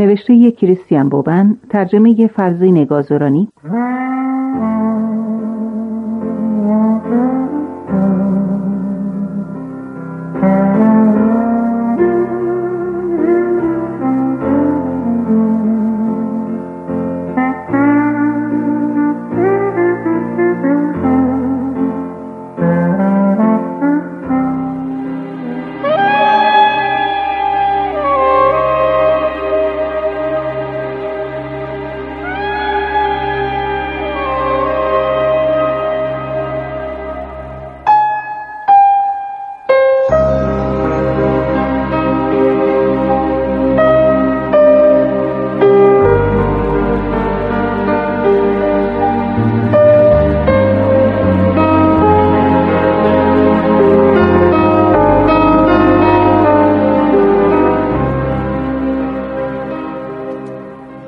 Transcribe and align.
نوشته 0.00 0.50
کریستیان 0.50 1.08
بوبن 1.08 1.56
ترجمه 1.70 2.26
فرزی 2.26 2.72
نگازورانی 2.72 3.48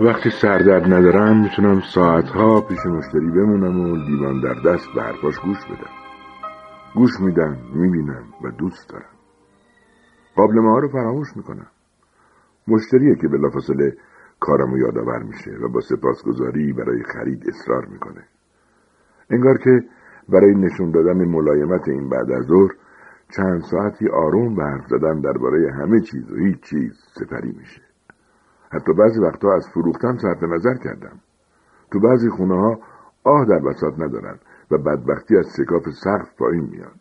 وقتی 0.05 0.31
سردرد 0.31 0.93
ندارم 0.93 1.43
می‌تونم 1.43 1.81
ساعتها 1.81 2.61
پیش 2.61 2.87
مشتری 2.87 3.31
بمونم 3.31 3.81
و 3.81 4.07
دیوان 4.07 4.41
در 4.41 4.73
دست 4.73 4.89
به 4.95 5.03
حرفاش 5.03 5.39
گوش 5.39 5.65
بدم. 5.67 5.91
گوش 6.95 7.21
میدم 7.21 7.57
می‌بینم 7.75 8.25
و 8.45 8.51
دوست 8.51 8.91
دارم. 8.91 9.15
قابلمه 10.37 10.71
ها 10.71 10.79
رو 10.79 10.89
فراموش 10.89 11.29
می‌کنم. 11.37 11.67
مشتریه 12.69 13.15
که 13.15 13.29
بلافاصله 13.29 13.97
کارمو 14.41 14.79
یادآور 14.79 15.23
میشه 15.23 15.51
و 15.51 15.69
با 15.69 15.81
سپاسگزاری 15.81 16.73
برای 16.73 17.03
خرید 17.03 17.45
اصرار 17.49 17.87
می‌کنه. 17.87 18.25
انگار 19.31 19.59
که 19.59 19.81
برای 20.29 20.55
نشون 20.55 20.91
دادن 20.91 21.25
ملایمت 21.25 21.89
این 21.89 22.09
بعد 22.09 22.31
از 22.33 22.45
ظهر 22.45 22.71
چند 23.37 23.61
ساعتی 23.61 24.09
آروم 24.09 24.55
به 24.55 24.63
حرف 24.63 24.87
زدن 24.87 25.21
درباره 25.21 25.73
همه 25.73 26.01
چیز 26.01 26.33
و 26.33 26.37
هیچ 26.37 26.61
چیز 26.61 26.93
سپری 27.15 27.53
میشه. 27.59 27.92
حتی 28.73 28.93
بعضی 28.93 29.21
وقتها 29.21 29.55
از 29.55 29.69
فروختن 29.75 30.17
صرف 30.17 30.43
نظر 30.43 30.75
کردم. 30.85 31.21
تو 31.91 32.01
بعضی 32.01 32.29
خونه 32.29 32.55
ها 32.55 32.79
آه 33.25 33.47
در 33.49 33.59
بساط 33.59 33.95
ندارن 33.99 34.39
و 34.71 34.79
بدبختی 34.79 35.37
از 35.37 35.47
سکاف 35.47 35.83
سقف 36.05 36.37
پایین 36.39 36.65
میاد. 36.71 37.01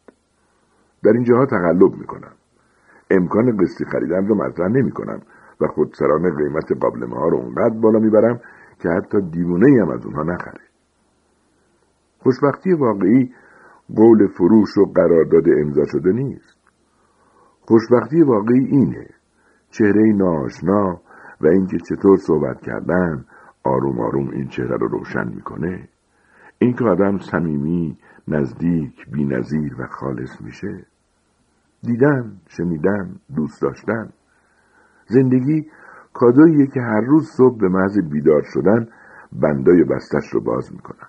در 1.03 1.11
این 1.11 1.23
جاها 1.23 1.45
تقلب 1.45 1.95
می‌کنم. 1.99 2.31
امکان 3.11 3.57
قسطی 3.57 3.85
خریدن 3.85 4.27
رو 4.27 4.35
مطرح 4.35 4.67
نمی 4.67 4.91
کنم 4.91 5.21
و 5.61 5.67
خودسرانه 5.67 6.35
قیمت 6.35 6.71
قابلمه 6.81 7.15
ها 7.15 7.27
رو 7.27 7.37
اونقدر 7.37 7.79
بالا 7.81 7.99
می‌برم 7.99 8.39
که 8.79 8.89
حتی 8.89 9.21
دیوونه 9.21 9.81
هم 9.81 9.89
از 9.89 10.05
اونها 10.05 10.23
نخره. 10.23 10.61
خوشبختی 12.19 12.73
واقعی 12.73 13.33
قول 13.95 14.27
فروش 14.27 14.77
و 14.77 14.85
قرارداد 14.95 15.43
امضا 15.61 15.83
شده 15.85 16.11
نیست. 16.11 16.57
خوشبختی 17.61 18.21
واقعی 18.21 18.65
اینه. 18.65 19.07
چهره 19.69 20.13
ناشنا 20.13 21.01
و 21.43 21.47
اینکه 21.47 21.77
چطور 21.77 22.17
صحبت 22.17 22.61
کردن 22.61 23.25
آروم 23.63 23.99
آروم 23.99 24.29
این 24.29 24.47
چهره 24.47 24.77
رو 24.77 24.87
روشن 24.87 25.27
می‌کنه 25.35 25.87
اینکه 26.59 26.83
آدم 26.85 27.17
صمیمی 27.17 27.97
نزدیک 28.27 29.09
بینظیر 29.11 29.75
و 29.81 29.87
خالص 29.87 30.41
میشه. 30.41 30.85
دیدن 31.83 32.37
شنیدن 32.47 33.15
دوست 33.35 33.61
داشتن. 33.61 34.09
زندگی 35.07 35.69
کادوییه 36.13 36.67
که 36.67 36.81
هر 36.81 37.01
روز 37.01 37.29
صبح 37.37 37.57
به 37.57 37.69
محض 37.69 37.99
بیدار 38.11 38.41
شدن 38.53 38.87
بندای 39.31 39.83
بستش 39.83 40.29
رو 40.33 40.41
باز 40.41 40.73
می‌کنم 40.73 41.07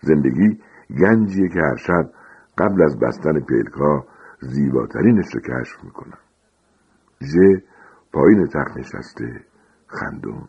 زندگی 0.00 0.60
گنجیه 1.00 1.48
که 1.48 1.60
هر 1.60 1.76
شب 1.76 2.10
قبل 2.58 2.82
از 2.82 2.98
بستن 2.98 3.40
پیلکا 3.40 4.04
زیباترینش 4.40 5.34
رو 5.34 5.40
کشف 5.40 5.84
می‌کنم 5.84 6.18
ژ 7.22 7.34
پایین 8.12 8.46
تخت 8.46 8.76
نشسته 8.76 9.40
خندون. 9.86 10.48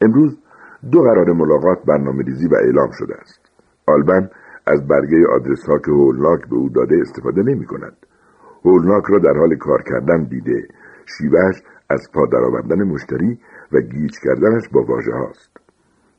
امروز 0.00 0.38
دو 0.92 1.00
قرار 1.00 1.32
ملاقات 1.32 1.78
برنامه 1.88 2.22
ریزی 2.22 2.48
و 2.48 2.54
اعلام 2.54 2.90
شده 2.98 3.14
است. 3.14 3.40
آلبن 3.86 4.30
از 4.66 4.88
برگه 4.88 5.26
آدرس 5.32 5.68
ها 5.68 5.78
که 5.78 5.90
هولناک 5.90 6.48
به 6.48 6.56
او 6.56 6.68
داده 6.68 6.96
استفاده 7.00 7.42
نمی 7.42 7.66
کند 7.66 7.96
هولناک 8.64 9.04
را 9.08 9.18
در 9.18 9.38
حال 9.38 9.56
کار 9.56 9.82
کردن 9.82 10.24
دیده. 10.24 10.68
شیوهش 11.06 11.62
از 11.90 12.08
پا 12.14 12.26
درآوردن 12.26 12.82
مشتری 12.82 13.38
و 13.72 13.80
گیج 13.80 14.12
کردنش 14.24 14.68
با 14.72 14.82
واژه 14.82 15.12
هاست. 15.12 15.56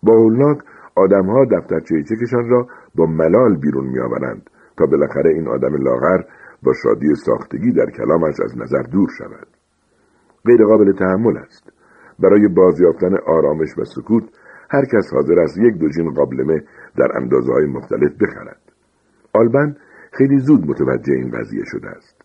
با 0.04 0.14
هولناک 0.14 0.58
آدمها 0.96 1.46
دفترچه 1.46 2.04
چکشان 2.04 2.50
را 2.50 2.68
با 2.96 3.06
ملال 3.06 3.58
بیرون 3.58 3.86
میآورند 3.86 4.50
تا 4.78 4.86
بالاخره 4.86 5.30
این 5.30 5.48
آدم 5.48 5.76
لاغر 5.76 6.22
با 6.64 6.74
شادی 6.84 7.16
ساختگی 7.16 7.72
در 7.72 7.90
کلامش 7.92 8.36
از 8.44 8.58
نظر 8.58 8.82
دور 8.82 9.10
شود. 9.18 9.48
غیر 10.46 10.66
قابل 10.66 10.92
تحمل 10.92 11.38
است. 11.38 11.72
برای 12.20 12.48
بازیافتن 12.48 13.16
آرامش 13.28 13.78
و 13.78 13.84
سکوت 13.84 14.24
هر 14.70 14.86
کس 14.86 15.14
حاضر 15.14 15.40
است 15.40 15.58
یک 15.58 15.78
دوجین 15.78 16.14
قابلمه 16.14 16.64
در 16.98 17.08
اندازه 17.16 17.54
های 17.54 17.66
مختلف 17.66 18.12
بخرد. 18.22 18.62
آلبن 19.34 19.76
خیلی 20.12 20.40
زود 20.40 20.70
متوجه 20.70 21.14
این 21.14 21.32
قضیه 21.32 21.64
شده 21.66 21.90
است. 21.90 22.22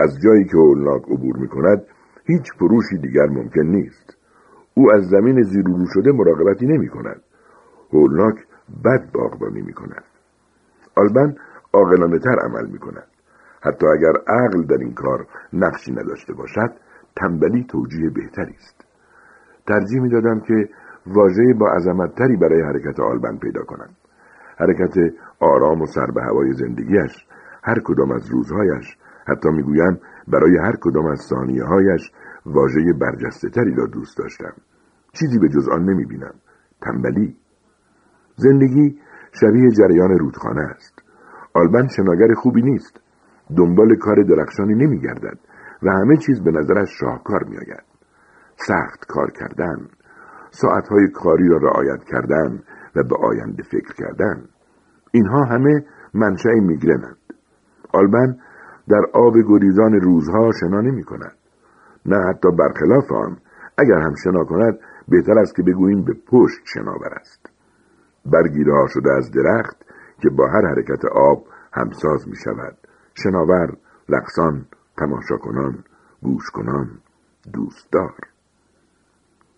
از 0.00 0.18
جایی 0.24 0.44
که 0.44 0.56
هولناک 0.56 1.02
عبور 1.02 1.36
می 1.36 1.48
کند 1.48 1.82
هیچ 2.24 2.52
فروشی 2.58 2.98
دیگر 2.98 3.26
ممکن 3.26 3.66
نیست. 3.66 4.16
او 4.74 4.92
از 4.92 5.08
زمین 5.08 5.42
زیرورو 5.42 5.86
شده 5.94 6.12
مراقبتی 6.12 6.66
نمی 6.66 6.88
کند 6.88 7.22
هولناک 7.92 8.34
بد 8.84 9.12
باغبانی 9.12 9.62
می 9.62 9.72
کند 9.72 10.04
آلبن 10.96 11.34
عاقلانه 11.72 12.18
تر 12.18 12.36
عمل 12.44 12.66
می 12.70 12.78
کند 12.78 13.06
حتی 13.62 13.86
اگر 13.86 14.12
عقل 14.26 14.62
در 14.62 14.76
این 14.76 14.94
کار 14.94 15.26
نقشی 15.52 15.92
نداشته 15.92 16.32
باشد 16.32 16.70
تنبلی 17.20 17.64
توجیه 17.64 18.10
بهتری 18.10 18.54
است. 18.54 18.84
ترجیح 19.66 20.00
می 20.00 20.08
دادم 20.08 20.40
که 20.40 20.68
واژه 21.06 21.54
با 21.60 21.70
عظمتتری 21.70 22.36
برای 22.36 22.62
حرکت 22.62 23.00
آلبن 23.00 23.38
پیدا 23.38 23.62
کنم. 23.62 23.90
حرکت 24.58 24.94
آرام 25.40 25.82
و 25.82 25.86
سر 25.86 26.06
به 26.06 26.22
هوای 26.22 26.52
زندگیش 26.52 27.26
هر 27.64 27.80
کدام 27.84 28.12
از 28.12 28.30
روزهایش 28.30 28.96
حتی 29.26 29.48
می‌گویم 29.48 30.00
برای 30.28 30.58
هر 30.58 30.76
کدام 30.80 31.06
از 31.06 31.20
ثانیه 31.28 31.64
هایش 31.64 32.12
واژه 32.46 32.92
برجسته 33.00 33.48
تری 33.48 33.74
را 33.74 33.86
دوست 33.86 34.18
داشتم. 34.18 34.52
چیزی 35.12 35.38
به 35.38 35.48
جز 35.48 35.68
آن 35.68 35.84
نمی 35.84 36.04
بینم 36.04 36.34
تنبلی. 36.82 37.36
زندگی 38.36 38.98
شبیه 39.32 39.70
جریان 39.70 40.18
رودخانه 40.18 40.62
است. 40.62 41.02
آلبن 41.54 41.86
شناگر 41.86 42.34
خوبی 42.34 42.62
نیست. 42.62 43.00
دنبال 43.56 43.96
کار 43.96 44.22
درخشانی 44.22 44.74
نمی 44.74 45.00
گردد 45.00 45.38
و 45.82 45.90
همه 45.90 46.16
چیز 46.16 46.42
به 46.44 46.50
نظرش 46.50 46.88
شاهکار 47.00 47.44
می 47.44 47.56
آید. 47.56 47.84
سخت 48.56 49.06
کار 49.08 49.30
کردن 49.30 49.88
ساعتهای 50.50 51.08
کاری 51.08 51.48
را 51.48 51.56
رعایت 51.56 52.04
کردن 52.04 52.62
و 52.96 53.02
به 53.02 53.16
آینده 53.16 53.62
فکر 53.62 53.94
کردن 53.94 54.44
اینها 55.12 55.44
همه 55.44 55.84
منشأ 56.14 56.54
میگرنند. 56.60 57.16
آلبن 57.92 58.36
در 58.88 59.02
آب 59.14 59.34
گریزان 59.48 59.92
روزها 59.92 60.50
شنا 60.60 60.80
نمی 60.80 61.02
کند 61.04 61.36
نه 62.06 62.16
حتی 62.28 62.48
برخلاف 62.58 63.12
آن 63.12 63.36
اگر 63.78 63.98
هم 63.98 64.14
شنا 64.14 64.44
کند 64.44 64.78
بهتر 65.08 65.38
است 65.38 65.56
که 65.56 65.62
بگوییم 65.62 66.04
به 66.04 66.12
پشت 66.26 66.60
شناور 66.64 67.14
است. 67.20 67.50
برگیره 68.26 68.86
شده 68.88 69.12
از 69.12 69.30
درخت 69.30 69.76
که 70.22 70.30
با 70.30 70.46
هر 70.46 70.66
حرکت 70.66 71.04
آب 71.04 71.44
همساز 71.72 72.28
می 72.28 72.36
شود 72.36 72.76
شناور 73.14 73.76
لقسان 74.08 74.66
تماشا 75.00 75.36
کنان 75.36 75.84
گوش 76.22 76.50
کنان 76.50 76.88
دوستدار 77.52 78.14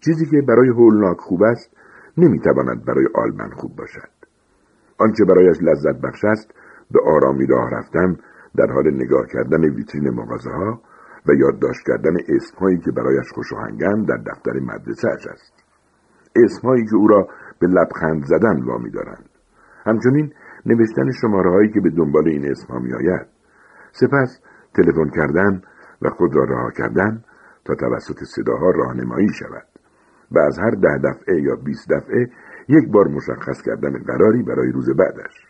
چیزی 0.05 0.27
که 0.27 0.43
برای 0.49 0.69
هولناک 0.69 1.17
خوب 1.19 1.43
است 1.43 1.77
نمی‌تواند 2.17 2.85
برای 2.85 3.07
آلبن 3.15 3.51
خوب 3.51 3.77
باشد. 3.77 4.13
آنچه 4.99 5.25
برایش 5.25 5.57
لذت 5.63 6.01
بخش 6.01 6.25
است 6.25 6.55
به 6.91 7.01
آرامی 7.07 7.47
راه 7.47 7.71
رفتن 7.71 8.17
در 8.57 8.73
حال 8.73 8.95
نگاه 8.95 9.27
کردن 9.33 9.65
ویترین 9.65 10.11
مغازه 10.11 10.51
ها 10.51 10.81
و 11.27 11.33
یادداشت 11.35 11.87
کردن 11.87 12.17
اسمهایی 12.29 12.79
که 12.79 12.91
برایش 12.91 13.33
خوشاهنگند 13.35 14.09
در 14.09 14.17
دفتر 14.17 14.53
مدرسهاش 14.53 15.27
است. 15.27 15.53
اسمهایی 16.37 16.85
که 16.85 16.97
او 16.97 17.09
را 17.09 17.29
به 17.59 17.67
لبخند 17.67 18.25
زدن 18.25 18.63
وامی 18.63 18.91
دارند. 18.91 19.29
همچنین 19.87 20.33
نوشتن 20.67 21.11
شماره 21.21 21.51
هایی 21.51 21.73
که 21.73 21.81
به 21.81 21.91
دنبال 21.91 22.29
این 22.29 22.51
اسمها 22.51 22.79
می 22.79 22.95
آید. 22.95 23.27
سپس 23.93 24.41
تلفن 24.75 25.11
کردن 25.11 25.63
و 26.03 26.11
خود 26.11 26.37
را 26.37 26.45
رها 26.45 26.71
کردن 26.71 27.25
تا 27.65 27.75
توسط 27.75 28.25
صداها 28.25 28.71
راهنمایی 28.71 29.29
شود. 29.29 29.67
و 30.33 30.39
از 30.39 30.59
هر 30.59 30.71
ده 30.71 30.99
دفعه 30.99 31.43
یا 31.43 31.57
بیست 31.57 31.93
دفعه 31.93 32.31
یک 32.69 32.89
بار 32.93 33.09
مشخص 33.09 33.63
کردن 33.63 34.03
قراری 34.07 34.43
برای 34.43 34.73
روز 34.73 34.91
بعدش. 34.91 35.47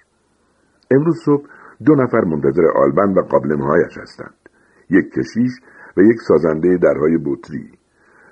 امروز 0.90 1.18
صبح 1.24 1.46
دو 1.86 1.94
نفر 1.94 2.24
منتظر 2.24 2.62
آلبن 2.74 3.12
و 3.14 3.20
قابلمهایش 3.20 3.98
هستند. 3.98 4.34
یک 4.90 5.10
کشیش 5.12 5.52
و 5.96 6.00
یک 6.00 6.16
سازنده 6.28 6.76
درهای 6.76 7.18
بطری. 7.24 7.70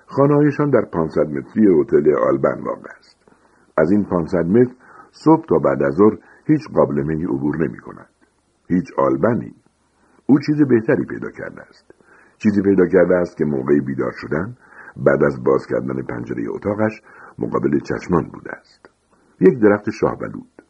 خانههایشان 0.07 0.71
در 0.71 0.85
500 0.93 1.21
متری 1.21 1.81
هتل 1.81 2.15
آلبن 2.29 2.61
واقع 2.65 2.91
است. 2.99 3.17
از 3.77 3.91
این 3.91 4.05
500 4.05 4.39
متر 4.39 4.75
صبح 5.11 5.47
تا 5.49 5.59
بعد 5.59 5.83
از 5.83 5.95
ظهر 5.95 6.19
هیچ 6.47 6.61
قابلمه 6.75 7.15
ای 7.15 7.25
عبور 7.25 7.57
نمی 7.57 7.79
کند. 7.79 8.09
هیچ 8.69 8.87
آلبنی 8.99 9.55
او 10.31 10.39
چیز 10.39 10.63
بهتری 10.69 11.05
پیدا 11.05 11.31
کرده 11.31 11.63
است. 11.63 11.95
چیزی 12.39 12.63
پیدا 12.63 12.87
کرده 12.87 13.17
است 13.17 13.37
که 13.37 13.45
موقع 13.45 13.81
بیدار 13.81 14.13
شدن 14.17 14.57
بعد 14.97 15.25
از 15.25 15.45
باز 15.45 15.67
کردن 15.67 16.03
پنجره 16.03 16.45
اتاقش 16.49 17.03
مقابل 17.39 17.79
چشمان 17.79 18.29
بوده 18.33 18.53
است. 18.53 18.91
یک 19.41 19.59
درخت 19.59 19.91
شاه 19.91 20.17
بلود 20.19 20.63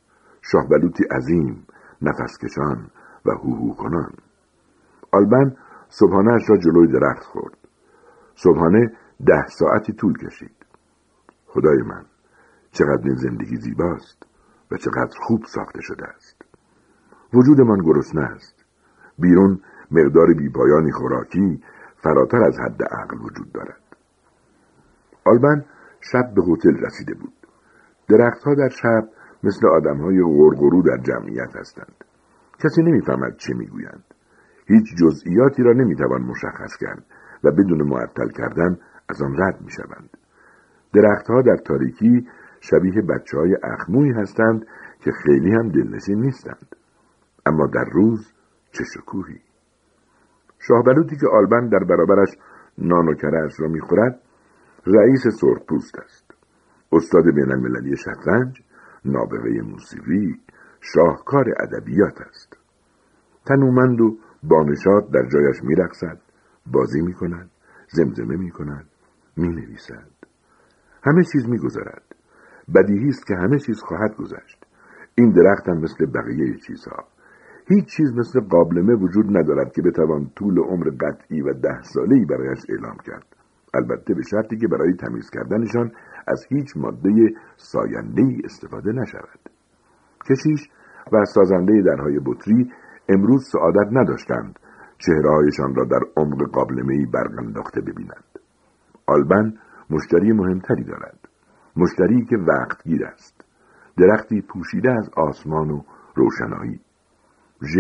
شاه 0.43 0.69
بلوتی 0.69 1.05
عظیم 1.05 1.67
نفسکشان 2.03 2.91
و 3.27 3.31
هوهو 3.31 3.75
کنان 3.75 4.13
آلبن 5.13 5.57
صبحانه 5.89 6.37
را 6.49 6.57
جلوی 6.57 6.93
درخت 6.93 7.23
خورد. 7.23 7.57
صبحانه 8.35 8.93
ده 9.27 9.47
ساعتی 9.47 9.93
طول 9.93 10.15
کشید. 10.27 10.57
خدای 11.47 11.83
من 11.83 12.05
چقدر 12.73 13.03
این 13.05 13.17
زندگی 13.17 13.57
زیباست 13.57 14.27
و 14.71 14.77
چقدر 14.77 15.17
خوب 15.23 15.45
ساخته 15.45 15.81
شده 15.81 16.07
است. 16.07 16.43
وجودمان 17.35 17.79
گرسنه 17.79 18.23
است. 18.23 18.60
بیرون 19.21 19.61
مقدار 19.91 20.35
بیپایانی 20.35 20.93
خوراکی 20.93 21.63
فراتر 22.03 22.45
از 22.45 22.59
حد 22.61 22.83
عقل 22.83 23.19
وجود 23.19 23.53
دارد. 23.53 23.81
آلبن 25.25 25.65
شب 26.01 26.35
به 26.35 26.43
هتل 26.43 26.77
رسیده 26.87 27.15
بود. 27.15 27.33
درختها 28.09 28.55
در 28.55 28.69
شب 28.69 29.09
مثل 29.45 29.67
آدمهای 29.67 30.23
غرغرو 30.23 30.83
در 30.83 31.03
جمعیت 31.03 31.57
هستند. 31.57 32.05
کسی 32.65 32.83
نمی‌فهمد 32.83 33.37
چه 33.37 33.55
می‌گویند. 33.55 34.05
هیچ 34.67 34.85
جزئیاتی 34.99 35.63
را 35.63 35.73
نمی‌توان 35.73 36.23
مشخص 36.23 36.77
کرد 36.81 37.05
و 37.45 37.51
بدون 37.51 37.83
معطل 37.83 38.29
کردن 38.29 38.79
از 39.09 39.23
آن 39.23 39.37
رد 39.39 39.61
می‌شوند. 39.61 40.11
درختها 40.95 41.43
در 41.43 41.57
تاریکی 41.57 42.29
شبیه 42.61 43.03
بچه 43.03 43.39
های 43.39 43.57
اخموی 43.63 44.13
هستند 44.13 44.67
که 45.01 45.11
خیلی 45.13 45.53
هم 45.53 45.69
دلنشین 45.69 46.21
نیستند. 46.21 46.77
اما 47.47 47.67
در 47.67 47.85
روز 47.93 48.33
چه 48.73 48.85
شکوهی. 48.85 49.41
شاهبلوتی 50.59 51.17
که 51.17 51.27
آلبن 51.33 51.69
در 51.69 51.85
برابرش 51.85 52.29
نان 52.79 53.09
و 53.09 53.15
کرهاش 53.15 53.61
را 53.61 53.69
می‌خورد 53.69 54.21
رئیس 54.87 55.29
سرخپوست 55.41 55.99
است. 55.99 56.35
استاد 56.93 57.25
بین 57.35 57.53
المللی 57.53 57.97
شطرنج 57.97 58.63
نابغه 59.05 59.63
موسیقی 59.63 60.41
شاهکار 60.81 61.45
ادبیات 61.61 62.21
است. 62.21 62.57
تنومند 63.47 64.01
و 64.01 64.19
بانشاد 64.43 65.11
در 65.11 65.29
جایش 65.29 65.63
میرقصد 65.63 66.19
بازی 66.67 67.01
می‌کند 67.01 67.51
زمزمه 67.89 68.37
می‌کند 68.37 68.87
می‌نویسد. 69.37 70.11
همه 71.05 71.25
چیز 71.33 71.49
میگذرد. 71.49 72.15
بدیهی 72.75 73.09
است 73.09 73.27
که 73.27 73.35
همه 73.35 73.59
چیز 73.59 73.81
خواهد 73.81 74.17
گذشت. 74.17 74.67
این 75.15 75.31
درخت 75.31 75.69
مثل 75.69 76.07
بقیه 76.07 76.57
چیزها. 76.67 77.05
هیچ 77.73 77.85
چیز 77.97 78.13
مثل 78.13 78.41
قابلمه 78.41 78.95
وجود 78.95 79.37
ندارد 79.37 79.73
که 79.73 79.83
بتوان 79.83 80.31
طول 80.37 80.59
عمر 80.59 80.91
قطعی 80.91 81.43
و 81.43 81.53
ده 81.53 81.83
سالهای 81.83 82.25
برایش 82.25 82.59
اعلام 82.69 82.97
کرد. 83.07 83.27
البته 83.75 84.15
به 84.15 84.23
شرطی 84.31 84.57
که 84.57 84.69
برای 84.69 84.93
تمیز 84.95 85.31
کردنشان 85.31 85.93
از 86.27 86.47
هیچ 86.49 86.77
ماده 86.77 87.11
ساینده 87.57 88.37
استفاده 88.45 88.93
نشود. 88.93 89.41
کشیش 90.31 90.69
و 91.13 91.25
سازنده 91.25 91.83
درهای 91.83 92.21
بطری 92.27 92.73
امروز 93.09 93.49
سعادت 93.53 93.89
نداشتند 93.93 94.59
چهرههایشان 94.99 95.75
را 95.75 95.85
در 95.85 96.01
عمق 96.17 96.51
قابلمهای 96.53 97.07
برق 97.07 97.39
انداخته 97.39 97.81
ببینند. 97.81 98.39
آلبن 99.07 99.55
مشتری 99.91 100.33
مهمتری 100.33 100.85
دارد. 100.85 101.19
مشتری 101.77 102.25
که 102.25 102.37
وقتگیر 102.37 103.05
است. 103.05 103.45
درختی 103.97 104.41
پوشیده 104.41 104.93
از 104.93 105.11
آسمان 105.17 105.71
و 105.71 105.83
روشنایی. 106.15 106.81
ژ 107.63 107.77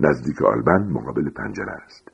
نزدیک 0.00 0.42
آلبن 0.42 0.88
مقابل 0.92 1.30
پنجره 1.30 1.72
است 1.72 2.12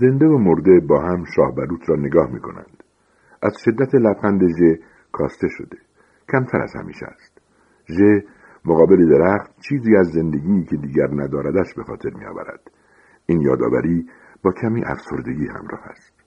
زنده 0.00 0.26
و 0.26 0.38
مرده 0.38 0.80
با 0.80 1.00
هم 1.00 1.24
شاه 1.24 1.54
بلوط 1.54 1.88
را 1.88 1.96
نگاه 1.96 2.30
می 2.32 2.40
کنند. 2.40 2.84
از 3.42 3.52
شدت 3.64 3.94
لبخند 3.94 4.42
ژ 4.42 4.78
کاسته 5.12 5.48
شده 5.48 5.78
کمتر 6.32 6.62
از 6.62 6.72
همیشه 6.76 7.06
است 7.06 7.40
ژ 7.88 8.00
مقابل 8.64 9.08
درخت 9.08 9.50
چیزی 9.68 9.96
از 9.96 10.06
زندگی 10.06 10.64
که 10.64 10.76
دیگر 10.76 11.08
نداردش 11.12 11.74
به 11.76 11.84
خاطر 11.84 12.10
می 12.10 12.24
آورد. 12.26 12.70
این 13.26 13.40
یادآوری 13.40 14.06
با 14.42 14.52
کمی 14.52 14.84
افسردگی 14.84 15.46
همراه 15.46 15.82
است 15.84 16.19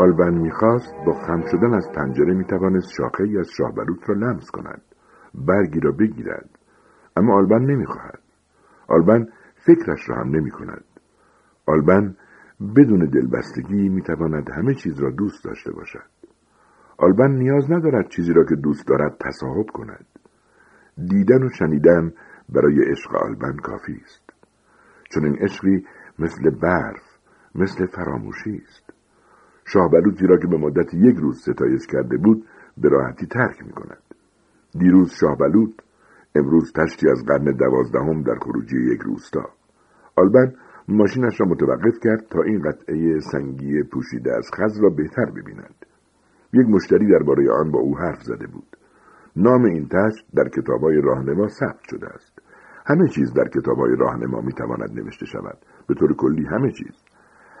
آلبن 0.00 0.34
می‌خواست 0.34 0.94
با 1.06 1.12
خم 1.12 1.42
شدن 1.50 1.74
از 1.74 1.88
پنجره 1.94 2.34
می‌توانست 2.34 2.90
شاخه 2.90 3.24
ای 3.24 3.38
از 3.38 3.50
شاهبلوط 3.56 4.08
را 4.08 4.14
لمس 4.14 4.50
کند 4.50 4.82
برگی 5.34 5.80
را 5.80 5.92
بگیرد. 5.92 6.50
اما 7.16 7.34
آلبن 7.34 7.64
نمی‌خواهد. 7.64 8.18
آلبن 8.88 9.28
فکرش 9.54 10.08
را 10.08 10.16
هم 10.16 10.28
نمی 10.28 10.50
کند 10.50 10.84
آلبن 11.66 12.16
بدون 12.76 13.04
دلبستگی 13.04 13.88
می‌تواند 13.88 14.50
همه 14.50 14.74
چیز 14.74 15.00
را 15.00 15.10
دوست 15.10 15.44
داشته 15.44 15.72
باشد. 15.72 16.10
آلبن 16.98 17.30
نیاز 17.30 17.70
ندارد 17.70 18.08
چیزی 18.08 18.32
را 18.32 18.44
که 18.44 18.56
دوست 18.56 18.88
دارد 18.88 19.16
تصاحب 19.20 19.66
کند. 19.66 20.06
دیدن 21.08 21.42
و 21.42 21.48
شنیدن 21.48 22.12
برای 22.48 22.90
عشق 22.90 23.14
آلبن 23.14 23.56
کافی 23.56 24.00
است. 24.04 24.32
چون 25.10 25.24
این 25.24 25.36
عشقی 25.40 25.86
مثل 26.18 26.50
برف 26.50 27.02
مثل 27.54 27.86
فراموشی 27.86 28.62
است. 28.66 28.89
شاه 29.72 29.90
بلوطی 29.90 30.26
را 30.26 30.36
که 30.36 30.46
به 30.46 30.56
مدت 30.56 30.94
یک 30.94 31.16
روز 31.16 31.40
ستایش 31.42 31.86
کرده 31.86 32.16
بود 32.16 32.44
به 32.78 32.88
راحتی 32.88 33.26
ترک 33.26 33.62
می 33.66 33.72
کند. 33.72 34.02
دیروز 34.78 35.12
شاه 35.20 35.36
بلوط 35.36 35.70
امروز 36.34 36.72
تشتی 36.72 37.10
از 37.10 37.24
قرن 37.26 37.44
دوازدهم 37.44 38.22
در 38.22 38.34
خروجی 38.42 38.76
یک 38.92 39.00
روستا. 39.00 39.48
آلبن 40.16 40.54
ماشینش 40.88 41.40
را 41.40 41.46
متوقف 41.46 41.98
کرد 42.02 42.26
تا 42.30 42.42
این 42.42 42.62
قطعه 42.62 43.20
سنگی 43.20 43.82
پوشیده 43.82 44.36
از 44.36 44.50
خز 44.54 44.80
را 44.82 44.90
بهتر 44.90 45.24
ببیند. 45.24 45.86
یک 46.52 46.66
مشتری 46.68 47.06
درباره 47.06 47.52
آن 47.52 47.70
با 47.70 47.78
او 47.78 47.98
حرف 47.98 48.22
زده 48.22 48.46
بود. 48.46 48.76
نام 49.36 49.64
این 49.64 49.88
تشت 49.88 50.26
در 50.34 50.48
کتابهای 50.48 51.00
راهنما 51.00 51.48
ثبت 51.48 51.80
شده 51.90 52.06
است. 52.06 52.38
همه 52.86 53.08
چیز 53.08 53.32
در 53.32 53.48
کتابهای 53.48 53.96
راهنما 53.96 54.40
می‌تواند 54.40 55.00
نوشته 55.00 55.26
شود. 55.26 55.58
به 55.88 55.94
طور 55.94 56.16
کلی 56.16 56.46
همه 56.46 56.72
چیز. 56.72 57.04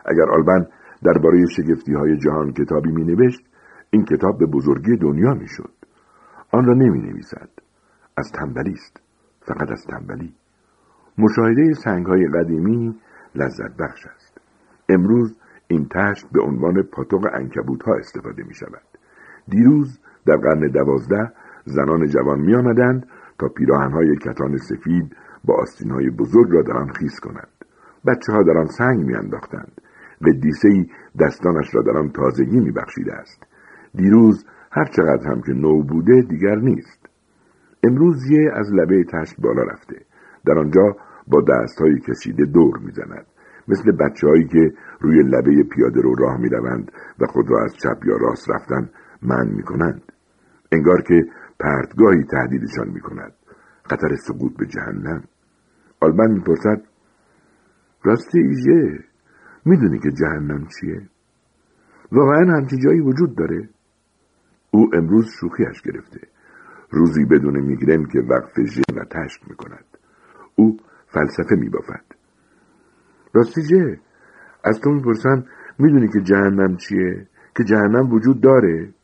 اگر 0.04 0.30
آلبن 0.30 0.66
درباره 1.04 1.46
شگفتی 1.46 1.94
های 1.94 2.16
جهان 2.16 2.52
کتابی 2.52 2.92
می 2.92 3.04
نوشت 3.04 3.40
این 3.90 4.04
کتاب 4.04 4.38
به 4.38 4.46
بزرگی 4.46 4.96
دنیا 4.96 5.34
می 5.34 5.48
شد. 5.48 5.72
آن 6.52 6.64
را 6.64 6.74
نمی 6.74 7.00
نویسد. 7.00 7.48
از 8.16 8.32
تنبلی 8.32 8.72
است. 8.72 9.00
فقط 9.40 9.70
از 9.70 9.84
تنبلی. 9.90 10.34
مشاهده 11.18 11.72
سنگ 11.74 12.06
های 12.06 12.28
قدیمی 12.28 12.96
لذت 13.34 13.76
بخش 13.78 14.06
است. 14.06 14.40
امروز 14.88 15.36
این 15.68 15.88
تشت 15.88 16.26
به 16.32 16.42
عنوان 16.42 16.82
پاتوق 16.82 17.26
انکبوت 17.32 17.82
ها 17.82 17.94
استفاده 17.94 18.42
می 18.42 18.54
شود. 18.54 18.82
دیروز 19.48 19.98
در 20.26 20.36
قرن 20.36 20.68
دوازده 20.68 21.32
زنان 21.64 22.06
جوان 22.06 22.40
می 22.40 22.54
آمدند 22.54 23.06
تا 23.38 23.48
پیراهن 23.48 23.92
های 23.92 24.16
کتان 24.16 24.56
سفید 24.56 25.16
با 25.44 25.54
آستین 25.54 25.90
های 25.90 26.10
بزرگ 26.10 26.50
را 26.50 26.62
در 26.62 26.76
آن 26.76 26.88
خیز 26.88 27.20
کنند. 27.20 27.64
بچه 28.06 28.32
ها 28.32 28.42
در 28.42 28.58
آن 28.58 28.66
سنگ 28.66 29.00
می 29.00 29.14
انداختند. 30.20 30.40
قدیسه 30.40 30.86
دستانش 31.20 31.74
را 31.74 31.82
در 31.82 31.98
آن 31.98 32.10
تازگی 32.10 32.60
میبخشیده 32.60 33.14
است. 33.14 33.46
دیروز 33.94 34.44
هر 34.72 34.84
چقدر 34.84 35.26
هم 35.26 35.42
که 35.42 35.52
نو 35.52 35.82
بوده 35.82 36.20
دیگر 36.20 36.56
نیست. 36.56 37.08
امروز 37.84 38.30
یه 38.30 38.50
از 38.54 38.72
لبه 38.74 39.04
تشت 39.04 39.40
بالا 39.40 39.62
رفته. 39.62 39.96
در 40.46 40.58
آنجا 40.58 40.96
با 41.28 41.40
دستهای 41.40 42.00
کشیده 42.00 42.44
دور 42.44 42.78
می‌زند. 42.78 43.26
مثل 43.68 43.92
بچه 43.92 44.26
هایی 44.26 44.48
که 44.48 44.72
روی 45.00 45.22
لبه 45.22 45.62
پیاده 45.62 46.00
رو 46.00 46.14
راه 46.14 46.40
می‌روند 46.40 46.92
و 47.20 47.26
خود 47.26 47.50
را 47.50 47.64
از 47.64 47.74
چپ 47.82 48.06
یا 48.06 48.16
راست 48.16 48.50
رفتن 48.50 48.90
من 49.22 49.48
می‌کنند. 49.48 50.02
انگار 50.72 51.02
که 51.02 51.22
پرتگاهی 51.60 52.24
تهدیدشان 52.24 52.88
می‌کند. 52.88 53.32
خطر 53.84 54.14
سقوط 54.16 54.56
به 54.56 54.66
جهنم. 54.66 55.22
آلبن 56.00 56.30
می‌پرسد 56.30 56.82
راستی 58.04 58.38
ایژه؟ 58.38 59.04
می‌دونی 59.64 59.98
که 59.98 60.10
جهنم 60.10 60.66
چیه؟ 60.66 61.08
واقعا 62.12 62.56
همچی 62.56 62.76
جایی 62.76 63.00
وجود 63.00 63.36
داره. 63.36 63.68
او 64.70 64.90
امروز 64.94 65.26
شوخیش 65.40 65.82
گرفته. 65.82 66.20
روزی 66.90 67.24
بدون 67.24 67.60
میگرن 67.60 68.06
که 68.06 68.18
وقف 68.18 68.60
ژن 68.60 68.98
و 68.98 69.04
تشت 69.04 69.48
می‌کند. 69.48 69.84
او 70.56 70.76
فلسفه 71.06 71.56
میبافد. 71.56 72.04
راستی 73.32 73.62
جه 73.62 74.00
از 74.64 74.80
تو 74.80 74.90
می‌پرسم 74.90 75.44
می‌دونی 75.78 76.08
که 76.08 76.20
جهنم 76.20 76.76
چیه؟ 76.76 77.26
که 77.56 77.64
جهنم 77.64 78.12
وجود 78.12 78.40
داره؟ 78.40 78.94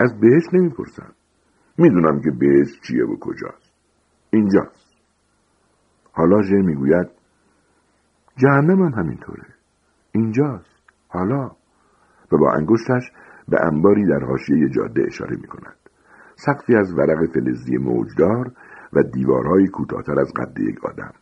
از 0.00 0.20
بهش 0.20 0.42
نمی‌پرسم. 0.52 1.12
می‌دونم 1.78 2.20
که 2.20 2.30
بهش 2.30 2.80
چیه 2.80 3.04
و 3.04 3.16
کجاست. 3.20 3.72
اینجاست. 4.30 4.96
حالا 6.12 6.42
ژه 6.42 6.56
می‌گوید 6.56 7.06
جهنم 8.36 8.82
هم 8.82 8.92
همینطوره. 8.92 9.55
اینجاست 10.16 10.76
حالا 11.08 11.50
و 12.32 12.38
با 12.38 12.52
انگشتش 12.52 13.12
به 13.48 13.56
انباری 13.66 14.06
در 14.06 14.24
حاشیه 14.24 14.68
جاده 14.68 15.02
اشاره 15.06 15.36
می 15.36 15.46
کند. 15.46 15.76
سقفی 16.36 16.76
از 16.76 16.98
ورق 16.98 17.26
فلزی 17.34 17.76
موجدار 17.76 18.52
و 18.92 19.02
دیوارهای 19.02 19.66
کوتاهتر 19.66 20.20
از 20.20 20.32
قد 20.36 20.58
یک 20.60 20.84
آدم. 20.84 21.12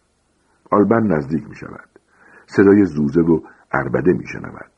آلبن 0.70 1.06
نزدیک 1.06 1.48
می 1.48 1.54
شود. 1.54 1.88
صدای 2.46 2.84
زوزه 2.84 3.20
و 3.20 3.40
اربده 3.72 4.12
می 4.12 4.26
شنود. 4.26 4.72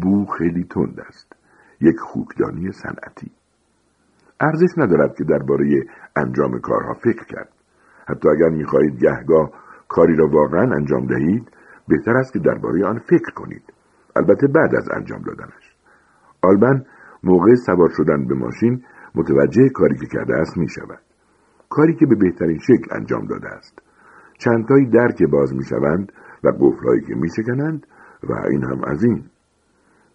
بو 0.00 0.26
خیلی 0.26 0.64
تند 0.64 1.00
است. 1.00 1.32
یک 1.80 1.96
خوکدانی 1.98 2.72
صنعتی. 2.72 3.30
ارزش 4.40 4.78
ندارد 4.78 5.16
که 5.16 5.24
درباره 5.24 5.86
انجام 6.16 6.60
کارها 6.60 6.94
فکر 6.94 7.24
کرد. 7.24 7.48
حتی 8.08 8.28
اگر 8.28 8.48
می‌خواهید 8.48 9.00
گهگاه 9.00 9.50
کاری 9.88 10.16
را 10.16 10.28
واقعا 10.28 10.74
انجام 10.74 11.06
دهید 11.06 11.50
بهتر 11.88 12.16
است 12.16 12.32
که 12.32 12.38
درباره 12.38 12.86
آن 12.86 12.98
فکر 12.98 13.32
کنید. 13.34 13.62
البته 14.16 14.46
بعد 14.46 14.74
از 14.74 14.88
انجام 14.96 15.22
دادنش. 15.22 15.76
آلبن 16.42 16.84
موقع 17.24 17.54
سوار 17.54 17.90
شدن 17.96 18.26
به 18.26 18.34
ماشین 18.34 18.84
متوجه 19.14 19.68
کاری 19.68 19.96
که 19.96 20.06
کرده 20.06 20.34
است 20.34 20.58
می 20.58 20.68
شود. 20.68 21.00
کاری 21.68 21.94
که 21.94 22.06
به 22.06 22.14
بهترین 22.14 22.58
شکل 22.58 22.96
انجام 22.96 23.26
داده 23.26 23.48
است. 23.48 23.78
چندتایی 24.38 24.86
در 24.86 25.12
که 25.12 25.26
باز 25.26 25.54
می 25.54 25.64
شوند 25.64 26.12
و 26.44 26.48
قفلهایی 26.48 27.00
که 27.00 27.14
می 27.14 27.28
شکنند 27.28 27.86
و 28.22 28.32
این 28.50 28.64
هم 28.64 28.84
از 28.84 29.04
این. 29.04 29.24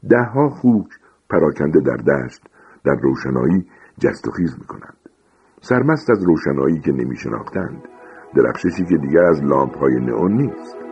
دهها 0.10 0.50
خوک 0.50 0.88
پراکنده 1.30 1.80
در 1.80 1.98
دشت 1.98 2.42
در 2.84 2.96
روشنایی 3.02 3.68
جست 4.00 4.28
و 4.28 4.32
خیز 4.32 4.60
می 4.60 4.66
کنند. 4.66 4.98
سرمست 5.62 6.10
از 6.10 6.24
روشنایی 6.24 6.80
که 6.80 6.92
نمی 6.92 7.16
شناختند. 7.16 7.82
درخششی 8.36 8.86
که 8.86 8.98
دیگر 8.98 9.24
از 9.24 9.44
لامپ 9.44 9.78
های 9.78 9.96
نئون 10.00 10.34
نیست. 10.34 10.89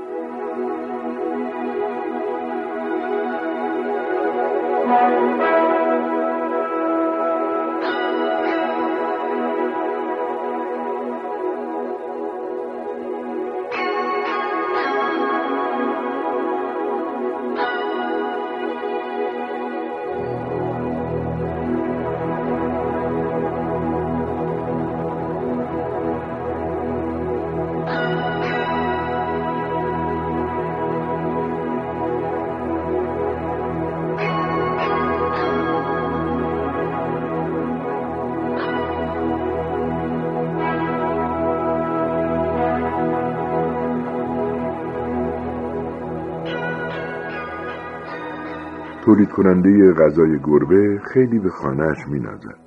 تولید 49.07 49.29
کننده 49.29 49.93
غذای 49.93 50.39
گربه 50.43 51.01
خیلی 51.13 51.39
به 51.39 51.49
خانهش 51.49 51.97
نازد. 52.11 52.59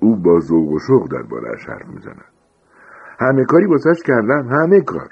او 0.00 0.16
با 0.16 0.40
ذوق 0.40 0.68
و 0.68 0.78
شوق 0.78 1.08
دربارهاش 1.08 1.68
حرف 1.68 1.88
می‌زند. 1.88 2.24
همه 3.20 3.44
کاری 3.44 3.66
واسش 3.66 4.02
کردم 4.02 4.48
همه 4.48 4.80
کار. 4.80 5.08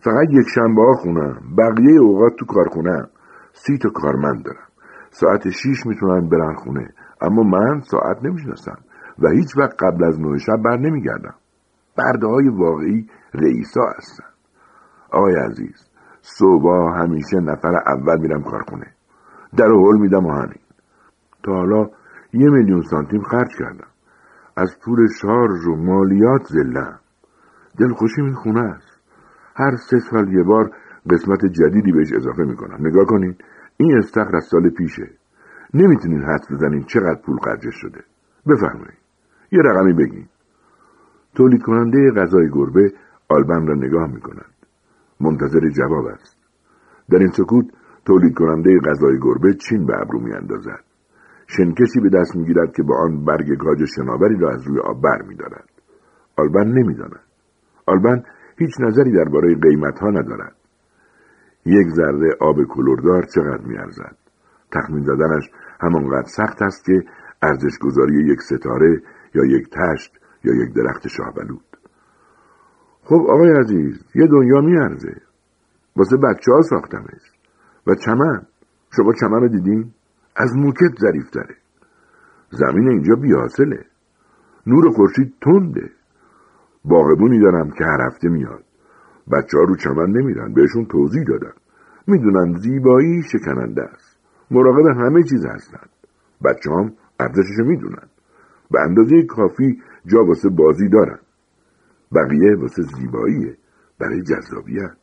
فقط 0.00 0.28
یک 0.30 0.48
شنبه 0.54 0.82
ها 0.82 0.92
خونم 0.92 1.40
بقیه 1.58 2.00
اوقات 2.00 2.32
تو 2.38 2.46
کارخونم 2.46 3.08
سی 3.52 3.78
تا 3.78 3.90
کارمند 3.90 4.44
دارم. 4.44 4.68
ساعت 5.10 5.50
شیش 5.50 5.86
می‌تونن 5.86 6.28
برن 6.28 6.54
خونه 6.54 6.88
اما 7.20 7.42
من 7.42 7.80
ساعت 7.80 8.24
نمی‌شناسم 8.24 8.78
و 9.18 9.28
هیچ 9.28 9.56
وقت 9.56 9.82
قبل 9.82 10.04
از 10.04 10.20
نه 10.20 10.38
شب 10.38 10.62
بر 10.64 10.76
نمیگردم. 10.76 11.34
برده 11.98 12.26
های 12.26 12.48
واقعی 12.48 13.06
رئیسا 13.34 13.82
هستن. 13.96 14.28
آقای 15.12 15.34
عزیز 15.34 15.90
صبح 16.20 16.98
همیشه 17.00 17.40
نفر 17.40 17.74
اول 17.86 18.20
میرم 18.20 18.42
کارخونه. 18.42 18.86
در 19.56 19.66
حل 19.66 19.98
میدم 19.98 20.26
و 20.26 20.32
همین. 20.32 20.60
تا 21.42 21.52
حالا 21.52 21.90
یه 22.32 22.50
میلیون 22.50 22.82
سانتیم 22.82 23.22
خرج 23.22 23.48
کردم. 23.58 23.86
از 24.56 24.76
پول 24.84 25.06
شارژ 25.22 25.66
و 25.66 25.76
مالیات 25.76 26.42
زلم. 26.48 26.98
دلخوشی 27.78 28.22
این 28.22 28.34
خونه 28.34 28.60
است. 28.60 29.00
هر 29.56 29.76
سه 29.76 29.98
سال 29.98 30.32
یه 30.32 30.42
بار 30.42 30.70
قسمت 31.10 31.46
جدیدی 31.46 31.92
بهش 31.92 32.12
اضافه 32.12 32.42
می‌کنم. 32.42 32.86
نگاه 32.86 33.04
کنین 33.04 33.36
این 33.76 33.98
استخر 33.98 34.36
از 34.36 34.44
سال 34.44 34.70
پیشه. 34.70 35.10
نمی‌تونین 35.74 36.22
حد 36.22 36.46
بزنین 36.50 36.84
چقدر 36.84 37.20
پول 37.26 37.38
خرجش 37.44 37.74
شده. 37.74 38.00
بفرمایید. 38.46 38.98
یه 39.52 39.58
رقمی 39.64 39.92
بگین. 39.92 40.26
تولید 41.34 41.62
کننده 41.62 42.10
غذای 42.16 42.48
گربه 42.50 42.92
آلبن 43.28 43.66
را 43.66 43.74
نگاه 43.74 44.06
می‌کند. 44.06 44.54
منتظر 45.20 45.68
جواب 45.68 46.06
است. 46.06 46.36
در 47.10 47.18
این 47.18 47.30
سکوت 47.30 47.66
تولید 48.10 48.34
کننده 48.34 48.70
غذای 48.86 49.18
گربه 49.22 49.54
چین 49.54 49.86
به 49.86 50.00
ابرو 50.02 50.20
میاندازد. 50.20 50.84
شنکشی 51.46 52.00
به 52.00 52.08
دست 52.18 52.36
می‌گیرد 52.36 52.72
که 52.76 52.82
با 52.82 52.96
آن 53.04 53.24
برگ 53.24 53.58
گاج 53.58 53.84
شناوری 53.96 54.36
را 54.38 54.50
از 54.50 54.66
روی 54.66 54.80
آب 54.80 55.02
بر 55.02 55.22
میدارد 55.22 55.68
آلبن 56.38 56.68
نمی‌داند 56.68 57.20
آلبن 57.86 58.22
هیچ 58.58 58.70
نظری 58.80 59.12
درباره 59.12 59.54
قیمت 59.54 59.98
ها 59.98 60.10
ندارد. 60.10 60.56
یک 61.66 61.88
ذره 61.88 62.36
آب 62.40 62.56
کلوردار 62.64 63.22
چقدر 63.34 63.64
میارزد؟ 63.64 64.16
تخمین 64.72 65.04
زدنش 65.04 65.44
همانقدر 65.80 66.28
سخت 66.36 66.62
است 66.62 66.84
که 66.84 67.02
ارزش 67.42 67.78
گذاری 67.78 68.32
یک 68.32 68.40
ستاره 68.40 69.02
یا 69.34 69.44
یک 69.44 69.66
تشت 69.70 70.12
یا 70.44 70.54
یک 70.54 70.74
درخت 70.74 71.08
شاهبلود. 71.08 71.76
خب 73.02 73.26
آقای 73.28 73.50
عزیز 73.50 74.04
یه 74.14 74.26
دنیا 74.26 74.60
میارزه. 74.60 75.14
واسه 75.96 76.16
بچه 76.16 76.52
ها 76.52 76.62
ساختمش. 76.62 77.39
و 77.86 77.94
چمن. 77.94 78.46
شما 78.96 79.12
چمن 79.20 79.40
رو 79.40 79.48
دیدین؟ 79.48 79.92
از 80.36 80.56
موکت 80.56 80.94
داره 81.32 81.56
زمین 82.50 82.88
اینجا 82.88 83.14
بیاسله 83.14 83.84
نور 84.66 84.90
خورشید 84.90 85.34
تنده. 85.40 85.90
باغبونی 86.84 87.40
دارم 87.40 87.70
که 87.70 87.84
هر 87.84 88.06
هفته 88.06 88.28
میاد. 88.28 88.64
بچه 89.32 89.58
ها 89.58 89.64
رو 89.64 89.76
چمن 89.76 90.10
نمیرن. 90.10 90.52
بهشون 90.52 90.86
توضیح 90.86 91.24
دادم. 91.24 91.54
می‌دونن 92.06 92.58
زیبایی 92.58 93.22
شکننده 93.22 93.82
است. 93.82 94.16
مراقب 94.50 94.86
همه 94.86 95.22
چیز 95.22 95.46
هستن. 95.46 95.86
بچه 96.44 96.70
هم 96.70 96.92
ارزشش 97.20 97.58
می‌دونن. 97.66 98.08
به 98.70 98.80
اندازه 98.80 99.22
کافی 99.22 99.82
جا 100.06 100.24
واسه 100.24 100.48
بازی 100.48 100.88
دارن. 100.88 101.18
بقیه 102.14 102.56
واسه 102.56 102.82
زیباییه. 102.82 103.56
برای 104.00 104.22
جذابیت. 104.22 104.96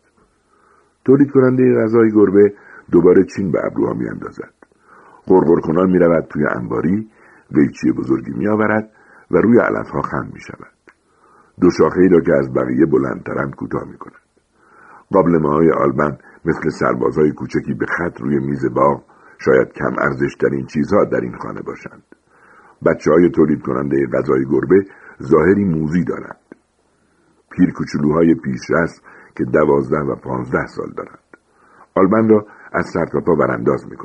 تولید 1.06 1.32
کننده 1.32 1.64
غذای 1.84 2.12
گربه 2.12 2.54
دوباره 2.92 3.24
چین 3.24 3.52
به 3.52 3.60
ابروها 3.66 3.94
میاندازد 3.94 4.54
غرغر 5.28 5.60
کنان 5.60 5.90
می‌رود 5.90 6.26
توی 6.30 6.46
انباری 6.56 7.10
قیچی 7.56 7.92
بزرگی 7.92 8.32
میآورد 8.32 8.92
و 9.32 9.38
روی 9.38 9.60
علفها 9.60 10.02
خم 10.02 10.30
می 10.34 10.40
شود. 10.40 10.74
دو 11.62 11.70
شاخه 11.72 12.08
را 12.12 12.22
که 12.22 12.34
از 12.34 12.54
بقیه 12.54 12.86
بلندترند 12.86 13.56
کوتاه 13.56 13.84
می 13.92 13.98
کند. 13.98 14.22
قابلمه 15.12 15.50
های 15.50 15.72
آلبن 15.72 16.18
مثل 16.46 16.70
سربازهای 16.70 17.32
کوچکی 17.32 17.74
به 17.74 17.86
خط 17.86 18.22
روی 18.22 18.40
میز 18.40 18.66
باغ 18.74 19.04
شاید 19.40 19.74
کم 19.74 19.96
ارزش 20.00 20.36
این 20.52 20.66
چیزها 20.66 21.06
در 21.06 21.22
این 21.22 21.38
خانه 21.38 21.62
باشند. 21.62 22.04
بچه 22.86 23.12
های 23.12 23.30
تولید 23.30 23.62
کننده 23.62 24.08
غذای 24.14 24.46
گربه 24.46 24.86
ظاهری 25.24 25.64
موزی 25.64 26.04
دارند 26.04 26.40
پیر 27.52 27.72
کوچولوهای 27.72 28.36
پیشرس 28.36 29.02
که 29.38 29.44
دوازده 29.44 30.00
و 30.00 30.16
پانزده 30.16 30.68
سال 30.68 30.94
دارند 30.98 31.20
آلبن 31.96 32.30
را 32.30 32.46
از 32.74 32.86
سرتاپا 32.94 33.36
برانداز 33.36 33.88
می. 33.88 33.98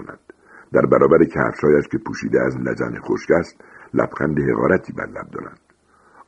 در 0.72 0.86
برابر 0.86 1.24
کفشایش 1.24 1.88
که 1.90 1.98
پوشیده 1.98 2.40
از 2.46 2.56
لجن 2.56 3.00
خشک 3.00 3.30
است 3.30 3.64
لبخند 3.94 4.38
حقارتی 4.40 4.92
بر 4.92 5.06
لب 5.06 5.30
دارند. 5.32 5.60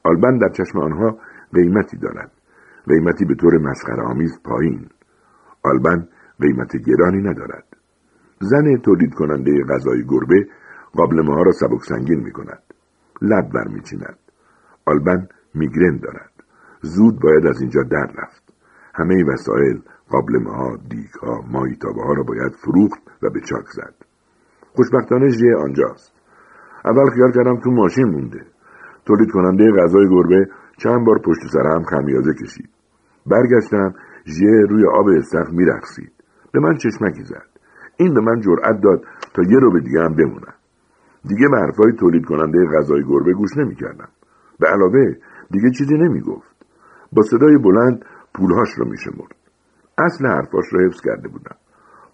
آلبن 0.04 0.38
در 0.38 0.48
چشم 0.48 0.78
آنها 0.78 1.18
قیمتی 1.54 1.96
دارد. 1.96 2.30
قیمتی 2.88 3.24
به 3.24 3.34
طور 3.34 3.58
مسخره 3.58 4.02
آمیز 4.02 4.40
پایین. 4.44 4.88
آلبن 5.62 6.08
قیمت 6.40 6.76
گرانی 6.76 7.22
ندارد. 7.22 7.64
زن 8.40 8.76
تولید 8.76 9.14
کننده 9.14 9.64
غذای 9.70 10.04
گربه 10.08 10.46
قابلمه 10.92 11.34
ها 11.34 11.42
را 11.42 11.52
سبک 11.52 11.82
سنگین 11.82 12.20
می 12.20 12.32
کند 12.32 12.62
لب 13.22 13.52
بر 13.52 13.68
می 13.68 13.80
چیند. 13.80 14.18
آلبن 14.86 15.28
میگرن 15.54 15.96
دارد. 15.96 16.30
زود 16.80 17.20
باید 17.20 17.46
از 17.46 17.60
اینجا 17.60 17.82
در 17.82 18.12
رفت. 18.18 18.54
همه 18.94 19.24
وسایل 19.24 19.82
قابلمه 20.10 20.50
ها 20.50 20.76
دیگ 20.88 21.12
ها 21.22 21.40
مایتابه 21.52 22.02
ها 22.02 22.12
را 22.12 22.22
باید 22.22 22.52
فروخت 22.52 23.00
و 23.22 23.30
به 23.30 23.40
چاک 23.40 23.66
زد. 23.74 23.94
خوشبختانه 24.74 25.28
ژه 25.28 25.56
آنجاست. 25.56 26.12
اول 26.84 27.10
خیال 27.10 27.32
کردم 27.32 27.60
تو 27.60 27.70
ماشین 27.70 28.04
مونده. 28.04 28.46
تولید 29.06 29.30
کننده 29.30 29.64
غذای 29.82 30.08
گربه 30.08 30.48
چند 30.78 31.06
بار 31.06 31.18
پشت 31.18 31.40
سر 31.52 31.66
هم 31.66 31.82
خمیازه 31.82 32.34
کشید. 32.34 32.68
برگشتم 33.26 33.94
ژه 34.26 34.66
روی 34.70 34.86
آب 34.86 35.08
استخر 35.08 35.50
میرقصید. 35.50 36.12
به 36.52 36.60
من 36.60 36.76
چشمکی 36.76 37.24
زد. 37.24 37.48
این 37.96 38.14
به 38.14 38.20
من 38.20 38.40
جرأت 38.40 38.80
داد 38.80 39.04
تا 39.34 39.42
یه 39.42 39.58
رو 39.58 39.72
به 39.72 39.80
دیگه 39.80 40.00
هم 40.00 40.14
بمونم. 40.14 40.54
دیگه 41.28 41.48
به 41.48 41.92
تولید 41.92 42.24
کننده 42.24 42.58
غذای 42.78 43.04
گربه 43.08 43.32
گوش 43.32 43.56
نمی‌کردم. 43.56 44.08
به 44.58 44.68
علاوه 44.68 45.14
دیگه 45.50 45.70
چیزی 45.70 45.94
نمی‌گفت. 45.94 46.54
با 47.12 47.22
صدای 47.22 47.58
بلند 47.58 48.04
پولهاش 48.34 48.68
رو 48.78 48.88
میشمرد. 48.88 49.43
اصل 49.98 50.26
حرفاش 50.26 50.64
رو 50.72 50.86
حفظ 50.86 51.00
کرده 51.00 51.28
بودم 51.28 51.56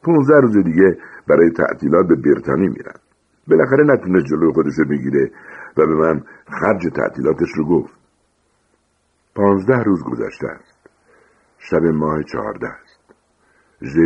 پونزده 0.03 0.41
روز 0.41 0.57
دیگه 0.57 0.99
برای 1.29 1.51
تعطیلات 1.51 2.07
به 2.07 2.17
برتانی 2.17 2.69
میرن. 2.69 3.01
بالاخره 3.49 3.85
نتونست 3.85 4.27
جلوی 4.27 4.53
خودش 4.53 4.79
رو 4.79 4.85
بگیره 4.85 5.31
و 5.77 5.87
به 5.87 5.95
من 5.95 6.23
خرج 6.61 6.93
تعطیلاتش 6.97 7.49
رو 7.57 7.69
گفت. 7.69 7.95
پانزده 9.35 9.83
روز 9.83 10.03
گذشته 10.05 10.49
است. 10.49 10.89
شب 11.59 11.83
ماه 11.83 12.23
چهارده 12.23 12.69
است. 12.69 13.15
ژ 13.83 13.97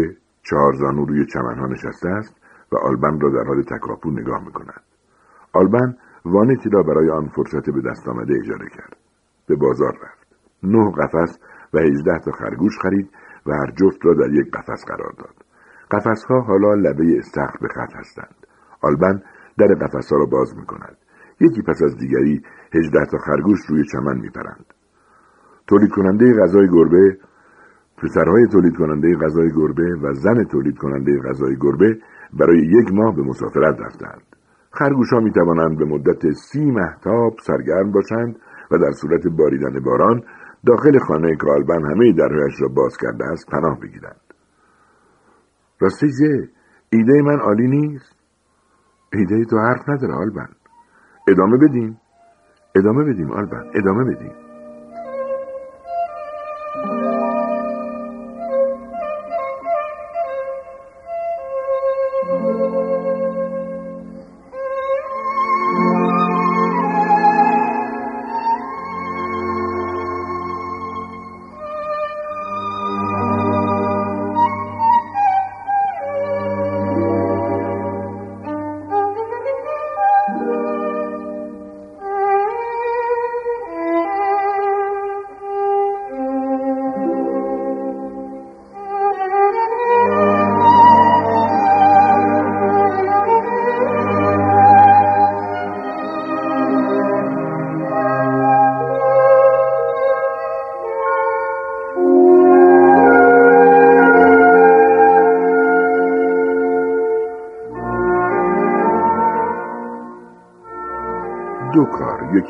چهار 0.43 0.73
زانو 0.73 1.05
روی 1.05 1.27
چمنها 1.27 1.67
نشسته 1.67 2.09
است 2.09 2.37
و 2.73 2.77
آلبن 2.77 3.21
را 3.21 3.31
در 3.31 3.49
حال 3.49 3.63
تکاپو 3.63 4.11
نگاه 4.11 4.45
می‌کند. 4.45 4.83
آلبن 5.53 5.97
وانتی 6.25 6.71
را 6.71 6.83
برای 6.83 7.11
آن 7.11 7.29
فرصت 7.29 7.71
به 7.71 7.81
دست 7.91 8.09
آمده 8.09 8.35
اجاره 8.35 8.69
کرد. 8.69 8.97
به 9.47 9.57
بازار 9.57 9.93
رفت. 10.03 10.37
نه 10.63 10.93
قفس 10.93 11.39
و 11.75 11.79
هجده 11.79 12.19
تا 12.19 12.33
خرگوش 12.33 12.79
خرید 12.83 13.11
و 13.47 13.53
هر 13.53 13.71
جفت 13.71 14.07
را 14.07 14.15
در 14.15 14.35
یک 14.35 14.51
قفس 14.51 14.85
قرار 14.87 15.13
داد. 15.19 15.35
قفسها 15.91 16.41
حالا 16.41 16.75
لبه 16.75 17.19
استخر 17.19 17.59
به 17.61 17.69
خط 17.69 17.97
هستند. 17.97 18.47
آلبن 18.83 19.23
در 19.59 19.67
قفسها 19.67 20.19
را 20.19 20.27
باز 20.27 20.57
می 20.57 20.67
کند. 20.67 20.97
یکی 21.41 21.63
پس 21.63 21.83
از 21.83 21.97
دیگری 21.97 22.43
هجده 22.75 23.07
تا 23.11 23.19
خرگوش 23.19 23.59
روی 23.69 23.85
چمن 23.93 24.19
میپرند. 24.21 24.65
تولید 25.67 25.91
کننده 25.91 26.35
غذای 26.43 26.69
گربه 26.69 27.19
پسرهای 28.03 28.47
تولید 28.47 28.77
کننده 28.77 29.17
غذای 29.17 29.51
گربه 29.57 29.97
و 30.03 30.13
زن 30.13 30.45
تولید 30.45 30.79
کننده 30.79 31.21
غذای 31.29 31.57
گربه 31.61 31.99
برای 32.33 32.59
یک 32.59 32.93
ماه 32.93 33.17
به 33.17 33.23
مسافرت 33.23 33.81
رفتند. 33.81 34.23
خرگوش 34.71 35.13
ها 35.13 35.21
می 35.21 35.33
توانند 35.33 35.79
به 35.79 35.85
مدت 35.85 36.31
سی 36.31 36.71
محتاب 36.71 37.35
سرگرم 37.43 37.93
باشند 37.93 38.37
و 38.71 38.79
در 38.79 38.93
صورت 38.93 39.27
باریدن 39.27 39.81
باران 39.81 40.23
داخل 40.67 40.99
خانه 40.99 41.37
کالبن 41.37 41.91
همه 41.91 42.13
درهایش 42.13 42.61
را 42.61 42.69
باز 42.69 42.97
کرده 42.97 43.25
است 43.25 43.51
پناه 43.51 43.81
بگیرند. 43.81 44.21
راستی 45.81 46.07
ایده 46.91 47.23
من 47.23 47.41
عالی 47.41 47.69
نیست. 47.69 48.17
ایده 49.13 49.45
تو 49.45 49.59
حرف 49.59 49.89
نداره 49.89 50.15
آلبن. 50.15 50.49
ادامه 51.29 51.57
بدیم. 51.57 52.01
ادامه 52.77 53.05
بدیم 53.05 53.33
آلبن. 53.33 53.71
ادامه 53.75 54.15
بدیم. 54.15 54.44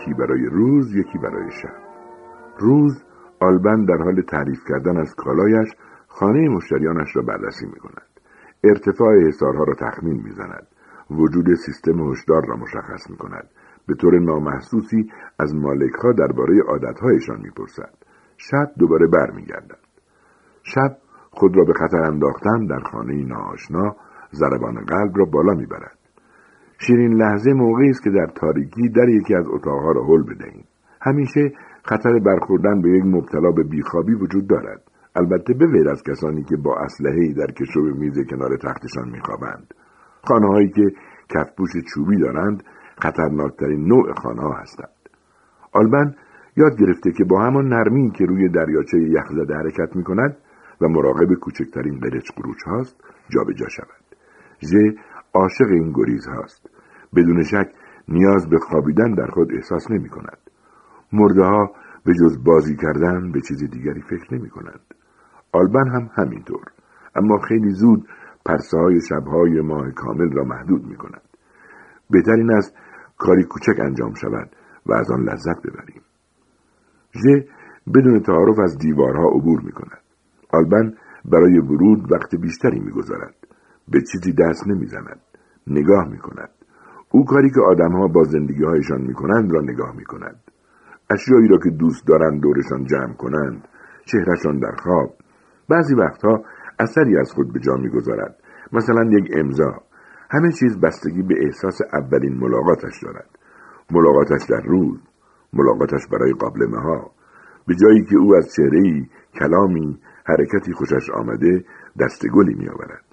یکی 0.04 0.14
برای 0.14 0.46
روز 0.46 0.94
یکی 0.96 1.18
برای 1.18 1.50
شب 1.50 1.76
روز 2.58 3.04
آلبن 3.40 3.84
در 3.84 3.96
حال 3.96 4.22
تعریف 4.22 4.60
کردن 4.68 4.96
از 4.96 5.14
کالایش 5.16 5.68
خانه 6.08 6.48
مشتریانش 6.48 7.16
را 7.16 7.22
بررسی 7.22 7.66
می 7.66 7.80
کند. 7.80 8.08
ارتفاع 8.64 9.28
حسارها 9.28 9.64
را 9.64 9.74
تخمین 9.74 10.22
می 10.22 10.30
زند. 10.30 10.66
وجود 11.10 11.54
سیستم 11.54 12.10
هشدار 12.10 12.46
را 12.46 12.56
مشخص 12.56 13.10
می 13.10 13.16
کند. 13.16 13.48
به 13.86 13.94
طور 13.94 14.18
نامحسوسی 14.18 15.10
از 15.38 15.54
مالکها 15.54 16.12
درباره 16.12 16.62
عادتهایشان 16.68 17.40
می‌پرسد 17.40 17.94
شب 18.36 18.70
دوباره 18.78 19.06
برمیگردد 19.06 19.78
شب 20.62 20.96
خود 21.30 21.56
را 21.56 21.64
به 21.64 21.72
خطر 21.72 22.02
انداختن 22.02 22.66
در 22.66 22.80
خانه 22.80 23.24
ناآشنا 23.24 23.96
ضربان 24.32 24.74
قلب 24.74 25.12
را 25.16 25.24
بالا 25.24 25.54
می‌برد 25.54 25.98
شیرین 26.86 27.12
لحظه 27.12 27.52
موقعی 27.52 27.90
است 27.90 28.02
که 28.02 28.10
در 28.10 28.26
تاریکی 28.26 28.88
در 28.88 29.08
یکی 29.08 29.34
از 29.34 29.46
اتاقها 29.48 29.92
را 29.92 30.04
حل 30.04 30.22
بدهیم. 30.22 30.64
همیشه 31.00 31.52
خطر 31.84 32.18
برخوردن 32.18 32.82
به 32.82 32.88
یک 32.88 33.04
مبتلا 33.04 33.50
به 33.50 33.62
بیخوابی 33.62 34.14
وجود 34.14 34.46
دارد. 34.46 34.82
البته 35.16 35.54
به 35.54 35.66
غیر 35.66 35.88
از 35.88 36.02
کسانی 36.02 36.44
که 36.44 36.56
با 36.56 36.76
اسلحهای 36.78 37.32
در 37.32 37.46
کشو 37.46 37.80
میز 37.80 38.18
کنار 38.30 38.56
تختشان 38.56 39.08
میخوابند. 39.10 39.74
خانههایی 40.22 40.68
که 40.68 40.82
کفپوش 41.34 41.70
چوبی 41.94 42.18
دارند 42.18 42.62
خطرناکترین 43.02 43.86
نوع 43.88 44.12
خانه 44.14 44.42
ها 44.42 44.52
هستند. 44.52 44.88
آلبن 45.72 46.14
یاد 46.56 46.76
گرفته 46.78 47.12
که 47.12 47.24
با 47.24 47.42
همان 47.42 47.68
نرمی 47.68 48.10
که 48.10 48.24
روی 48.24 48.48
دریاچه 48.48 48.98
یخزده 48.98 49.54
حرکت 49.54 49.96
می 49.96 50.04
کند 50.04 50.36
و 50.80 50.88
مراقب 50.88 51.34
کوچکترین 51.34 52.00
قرچ 52.00 52.30
قروچ 52.36 52.62
هاست 52.66 52.96
جابجا 53.28 53.68
شود. 53.68 54.04
ژ 54.60 54.74
عاشق 55.34 55.70
این 55.70 55.92
گریز 55.92 56.26
هاست 56.26 56.73
بدون 57.16 57.42
شک 57.42 57.68
نیاز 58.08 58.48
به 58.48 58.58
خوابیدن 58.58 59.14
در 59.14 59.26
خود 59.26 59.52
احساس 59.52 59.90
نمی 59.90 60.08
کند. 60.08 60.38
مرده 61.12 61.42
ها 61.42 61.70
به 62.04 62.12
جز 62.14 62.44
بازی 62.44 62.76
کردن 62.76 63.32
به 63.32 63.40
چیز 63.40 63.70
دیگری 63.70 64.02
فکر 64.02 64.34
نمی 64.34 64.50
کنند. 64.50 64.80
آلبن 65.52 65.88
هم 65.88 66.10
همینطور. 66.14 66.64
اما 67.16 67.38
خیلی 67.38 67.70
زود 67.70 68.08
پرسه 68.46 68.78
های 68.78 69.00
شبهای 69.00 69.60
ماه 69.60 69.90
کامل 69.90 70.32
را 70.32 70.44
محدود 70.44 70.86
می 70.86 70.96
کند. 70.96 71.22
بهتر 72.10 72.32
این 72.32 72.52
است 72.52 72.76
کاری 73.18 73.44
کوچک 73.44 73.80
انجام 73.80 74.14
شود 74.14 74.50
و 74.86 74.92
از 74.92 75.10
آن 75.10 75.22
لذت 75.22 75.62
ببریم. 75.62 76.02
ژ 77.12 77.26
بدون 77.94 78.20
تعارف 78.20 78.58
از 78.58 78.78
دیوارها 78.78 79.28
عبور 79.28 79.60
می 79.60 79.72
کند. 79.72 80.00
آلبن 80.52 80.94
برای 81.24 81.58
ورود 81.58 82.12
وقت 82.12 82.34
بیشتری 82.34 82.80
می‌گذارد 82.80 83.34
به 83.88 84.00
چیزی 84.00 84.32
دست 84.32 84.68
نمی‌زند 84.68 85.20
نگاه 85.66 86.08
می 86.08 86.18
کند. 86.18 86.50
او 87.14 87.24
کاری 87.24 87.50
که 87.50 87.60
آدمها 87.60 88.06
با 88.06 88.22
زندگی 88.22 88.64
هایشان 88.64 89.00
می 89.00 89.14
را 89.50 89.60
نگاه 89.60 89.96
می 89.96 90.04
کند 90.04 90.36
اشیایی 91.10 91.48
را 91.48 91.58
که 91.58 91.70
دوست 91.70 92.06
دارند 92.06 92.40
دورشان 92.40 92.84
جمع 92.84 93.14
کنند 93.14 93.68
چهرشان 94.04 94.58
در 94.58 94.74
خواب. 94.82 95.14
بعضی 95.68 95.94
وقتها 95.94 96.44
اثری 96.78 97.18
از 97.18 97.32
خود 97.32 97.52
به 97.52 97.60
جا 97.60 97.76
می‌گذارد. 97.76 98.36
مثلا 98.72 99.10
یک 99.10 99.30
امضا. 99.36 99.72
همه 100.30 100.52
چیز 100.52 100.80
بستگی 100.80 101.22
به 101.22 101.34
احساس 101.44 101.78
اولین 101.92 102.38
ملاقاتش 102.38 103.02
دارد. 103.02 103.28
ملاقاتش 103.90 104.42
در 104.50 104.62
روز 104.64 104.98
ملاقاتش 105.52 106.06
برای 106.12 106.32
قابلمه 106.32 106.80
ها 106.80 107.10
به 107.66 107.74
جایی 107.74 108.04
که 108.04 108.16
او 108.16 108.36
از 108.36 108.52
چهره 108.56 109.06
کلامی 109.40 109.98
حرکتی 110.26 110.72
خوشش 110.72 111.10
آمده 111.10 111.64
دست 112.00 112.26
گلی 112.26 112.54
می 112.54 112.68
آورد. 112.68 113.04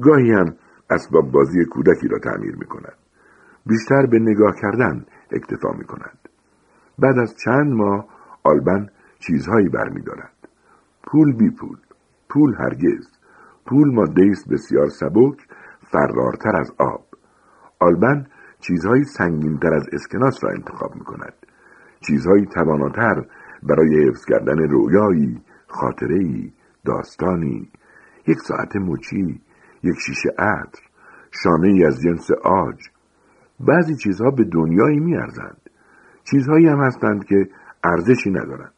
گاهی 0.00 0.30
هم 0.30 0.54
اسباب 0.90 1.30
بازی 1.30 1.64
کودکی 1.64 2.08
را 2.08 2.18
تعمیر 2.18 2.56
می 2.56 2.66
کند. 2.66 3.09
بیشتر 3.66 4.06
به 4.06 4.18
نگاه 4.18 4.54
کردن 4.62 5.04
اکتفا 5.32 5.72
می 5.78 5.84
کند. 5.84 6.18
بعد 6.98 7.18
از 7.18 7.36
چند 7.44 7.72
ماه 7.72 8.06
آلبن 8.44 8.88
چیزهایی 9.18 9.68
برمیدارد. 9.68 10.48
پول 11.02 11.32
بی 11.32 11.50
پول. 11.50 11.76
پول 12.28 12.54
هرگز. 12.58 13.08
پول 13.66 13.94
ماده 13.94 14.26
است 14.30 14.48
بسیار 14.48 14.88
سبک 14.88 15.38
فرارتر 15.92 16.56
از 16.56 16.70
آب. 16.78 17.04
آلبن 17.80 18.26
چیزهایی 18.60 19.04
سنگینتر 19.04 19.74
از 19.74 19.86
اسکناس 19.92 20.44
را 20.44 20.50
انتخاب 20.50 20.94
می 20.94 21.04
کند. 21.04 21.34
چیزهایی 22.06 22.46
تواناتر 22.46 23.24
برای 23.62 24.08
حفظ 24.08 24.24
کردن 24.24 24.58
رویایی، 24.58 25.42
خاطرهی، 25.68 26.52
داستانی، 26.84 27.70
یک 28.26 28.38
ساعت 28.38 28.76
مچی، 28.76 29.40
یک 29.82 29.96
شیشه 30.06 30.28
عطر، 30.38 30.82
شانه 31.42 31.86
از 31.86 32.00
جنس 32.00 32.30
آج. 32.44 32.90
بعضی 33.68 33.96
چیزها 33.96 34.30
به 34.30 34.44
دنیایی 34.44 35.00
میارزند. 35.00 35.70
چیزهایی 36.30 36.66
هم 36.66 36.80
هستند 36.80 37.24
که 37.24 37.48
ارزشی 37.84 38.30
ندارند. 38.30 38.74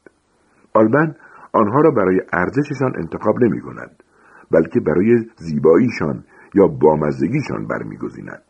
آلبن 0.74 1.14
آنها 1.52 1.80
را 1.80 1.90
برای 1.90 2.20
ارزششان 2.32 2.92
انتخاب 2.96 3.44
نمی 3.44 3.60
کند 3.60 4.02
بلکه 4.50 4.80
برای 4.80 5.24
زیباییشان 5.36 6.24
یا 6.54 6.66
بامزدگیشان 6.66 7.66
برمیگزیند 7.66 8.42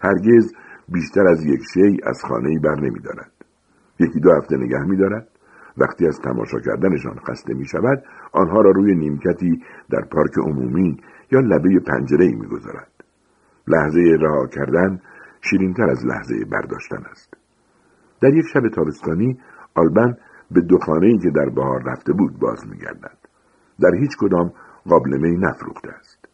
هرگز 0.00 0.52
بیشتر 0.88 1.26
از 1.26 1.44
یک 1.44 1.60
شی 1.74 2.00
از 2.04 2.22
خانه 2.28 2.58
بر 2.58 2.80
نمی 2.80 3.00
دارد. 3.00 3.32
یکی 4.00 4.20
دو 4.20 4.32
هفته 4.32 4.56
نگه 4.56 4.84
می 4.84 4.96
دارد. 4.96 5.28
وقتی 5.78 6.06
از 6.06 6.20
تماشا 6.20 6.58
کردنشان 6.58 7.18
خسته 7.28 7.54
می 7.54 7.66
شود 7.66 8.02
آنها 8.32 8.60
را 8.60 8.70
روی 8.70 8.94
نیمکتی 8.94 9.62
در 9.90 10.00
پارک 10.12 10.32
عمومی 10.46 10.96
یا 11.32 11.40
لبه 11.40 11.80
پنجره 11.86 12.26
می 12.26 12.46
گذارد. 12.46 12.90
لحظه 13.66 14.00
رها 14.20 14.46
کردن 14.46 15.00
شیرینتر 15.40 15.90
از 15.90 16.06
لحظه 16.06 16.44
برداشتن 16.52 17.02
است. 17.10 17.34
در 18.22 18.34
یک 18.34 18.44
شب 18.52 18.68
تابستانی 18.68 19.40
آلبن 19.74 20.16
به 20.50 20.60
دخانه 20.60 21.18
که 21.18 21.30
در 21.30 21.48
بهار 21.54 21.82
رفته 21.86 22.12
بود 22.12 22.38
باز 22.38 22.68
می 22.68 22.76
گردد. 22.78 23.18
در 23.80 23.94
هیچ 24.00 24.10
کدام 24.18 24.52
قابلمه 24.88 25.36
نفروخته 25.38 25.88
است. 25.88 26.28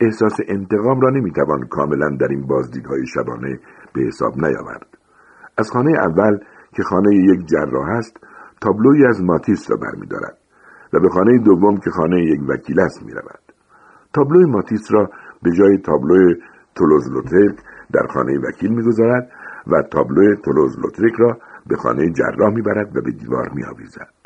احساس 0.00 0.36
انتقام 0.48 1.00
را 1.00 1.10
نمی‌توان 1.10 1.66
کاملا 1.70 2.16
در 2.20 2.28
این 2.30 2.46
بازدیدهای 2.46 3.06
شبانه 3.06 3.60
به 3.94 4.00
حساب 4.00 4.32
نیاورد. 4.36 4.98
از 5.58 5.70
خانه 5.70 5.92
اول 5.98 6.38
که 6.76 6.82
خانه 6.82 7.14
یک 7.14 7.46
جراح 7.46 7.88
است 7.88 8.16
تابلوی 8.60 9.06
از 9.06 9.22
ماتیس 9.22 9.70
را 9.70 9.76
برمیدارد 9.76 10.38
و 10.92 11.00
به 11.00 11.08
خانه 11.08 11.38
دوم 11.38 11.76
که 11.76 11.90
خانه 11.90 12.24
یک 12.24 12.40
وکیل 12.48 12.80
است 12.80 13.02
می 13.02 13.12
رود. 13.12 13.42
تابلوی 14.14 14.44
ماتیس 14.44 14.92
را 14.92 15.10
به 15.42 15.50
جای 15.50 15.78
تابلوی 15.78 16.34
تولوز 16.74 17.12
لوترک 17.12 17.56
در 17.92 18.06
خانه 18.06 18.38
وکیل 18.38 18.70
می‌گذارد 18.70 19.30
و 19.66 19.82
تابلوی 19.82 20.36
تولوز 20.36 20.78
لوترک 20.78 21.14
را 21.18 21.38
به 21.66 21.76
خانه 21.76 22.10
جراح 22.10 22.54
می‌برد 22.54 22.96
و 22.96 23.00
به 23.02 23.10
دیوار 23.10 23.48
میآویزد. 23.54 24.21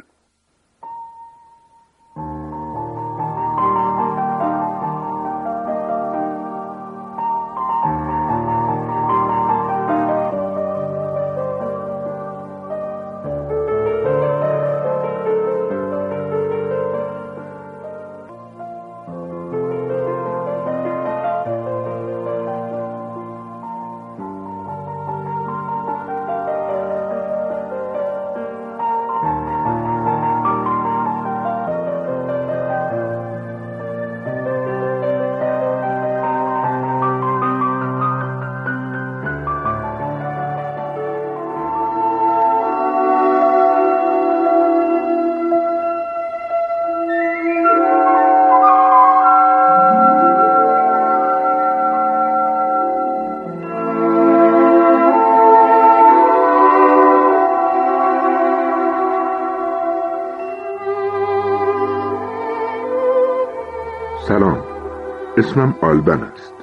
اسمم 65.67 65.79
آلبن 65.81 66.23
است. 66.23 66.55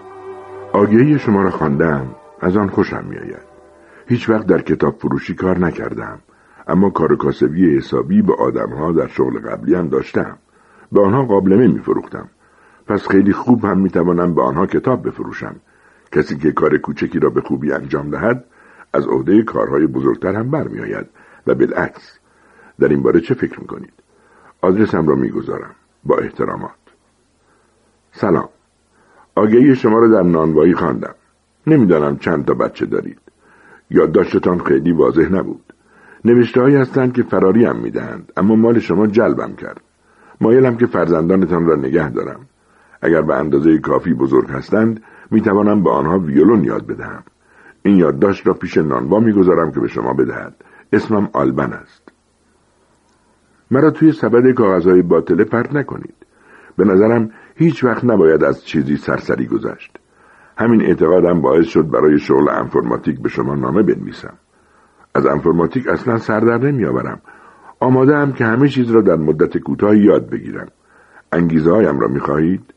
آگهی 0.73 1.19
شما 1.19 1.43
را 1.43 1.49
خواندم 1.49 2.15
از 2.39 2.57
آن 2.57 2.69
خوشم 2.69 3.05
میآید. 3.09 3.53
هیچ 4.07 4.29
وقت 4.29 4.47
در 4.47 4.61
کتاب 4.61 4.97
فروشی 4.99 5.33
کار 5.35 5.59
نکردم 5.59 6.19
اما 6.67 6.89
کار 6.89 7.15
کاسبی 7.15 7.77
حسابی 7.77 8.21
به 8.21 8.33
آدمها 8.33 8.91
در 8.91 9.07
شغل 9.07 9.39
قبلی 9.39 9.75
هم 9.75 9.87
داشتم. 9.87 10.37
به 10.91 11.01
آنها 11.01 11.25
قابلمه 11.25 11.67
می 11.67 11.79
فروختم 11.79 12.29
پس 12.87 13.07
خیلی 13.07 13.33
خوب 13.33 13.65
هم 13.65 13.79
می 13.79 13.89
توانم 13.89 14.33
به 14.33 14.41
آنها 14.41 14.65
کتاب 14.65 15.07
بفروشم. 15.07 15.55
کسی 16.11 16.37
که 16.37 16.51
کار 16.51 16.77
کوچکی 16.77 17.19
را 17.19 17.29
به 17.29 17.41
خوبی 17.41 17.71
انجام 17.71 18.09
دهد 18.09 18.45
از 18.93 19.07
عهده 19.07 19.43
کارهای 19.43 19.87
بزرگتر 19.87 20.35
هم 20.35 20.51
برمیآید 20.51 21.05
و 21.47 21.55
بالعکس. 21.55 22.19
در 22.79 22.87
این 22.87 23.01
باره 23.01 23.21
چه 23.21 23.33
فکر 23.33 23.59
می 23.59 23.67
کنید 23.67 23.93
آدرسم 24.61 25.07
را 25.07 25.15
می‌گذارم. 25.15 25.75
با 26.03 26.17
احترامات. 26.17 26.71
سلام. 28.11 28.49
آگهی 29.35 29.75
شما 29.75 29.99
را 29.99 30.07
در 30.07 30.23
نانوایی 30.23 30.73
خواندم. 30.73 31.15
نمی‌دانم 31.67 32.17
چند 32.17 32.45
تا 32.45 32.53
بچه 32.53 32.85
دارید. 32.85 33.19
یادداشتتان 33.89 34.59
خیلی 34.59 34.91
واضح 34.91 35.29
نبود. 35.29 35.73
نوشته 36.25 36.61
هایی 36.61 36.75
هستند 36.75 37.13
که 37.13 37.23
فراری 37.23 37.65
هم 37.65 37.75
می‌دهند 37.75 38.31
اما 38.37 38.55
مال 38.55 38.79
شما 38.79 39.07
جلبم 39.07 39.55
کرد. 39.55 39.81
مایلم 40.41 40.77
که 40.77 40.85
فرزندانتان 40.85 41.65
را 41.65 41.75
نگه 41.75 42.09
دارم. 42.09 42.39
اگر 43.01 43.21
به 43.21 43.35
اندازه 43.35 43.77
کافی 43.77 44.13
بزرگ 44.13 44.49
هستند 44.49 45.03
می‌توانم 45.31 45.83
به 45.83 45.89
آنها 45.89 46.19
ویولون 46.19 46.63
یاد 46.63 46.87
بدهم. 46.87 47.23
این 47.83 47.97
یادداشت 47.97 48.47
را 48.47 48.53
پیش 48.53 48.77
نانوا 48.77 49.19
می‌گذارم 49.19 49.71
که 49.71 49.79
به 49.79 49.87
شما 49.87 50.13
بدهد. 50.13 50.55
اسمم 50.93 51.29
آلبن 51.33 51.73
است. 51.73 52.11
مرا 53.71 53.91
توی 53.91 54.11
سبد 54.11 54.51
کاغذهای 54.51 55.01
باطله 55.01 55.43
پرت 55.43 55.73
نکنید. 55.73 56.15
به 56.77 56.85
نظرم 56.85 57.31
هیچ 57.55 57.83
وقت 57.83 58.05
نباید 58.05 58.43
از 58.43 58.65
چیزی 58.65 58.97
سرسری 58.97 59.45
گذشت. 59.45 59.97
همین 60.57 60.81
اعتقادم 60.81 61.41
باعث 61.41 61.65
شد 61.65 61.89
برای 61.89 62.19
شغل 62.19 62.49
انفرماتیک 62.49 63.21
به 63.21 63.29
شما 63.29 63.55
نامه 63.55 63.83
بنویسم. 63.83 64.33
از 65.15 65.25
انفرماتیک 65.25 65.87
اصلا 65.87 66.17
سردر 66.17 66.57
نمیآورم. 66.57 67.21
آماده 67.79 68.17
هم 68.17 68.33
که 68.33 68.45
همه 68.45 68.69
چیز 68.69 68.91
را 68.91 69.01
در 69.01 69.15
مدت 69.15 69.57
کوتاهی 69.57 69.99
یاد 69.99 70.29
بگیرم. 70.29 70.67
انگیزه 71.31 71.71
هایم 71.71 71.99
را 71.99 72.07
می‌خواهید؟ 72.07 72.73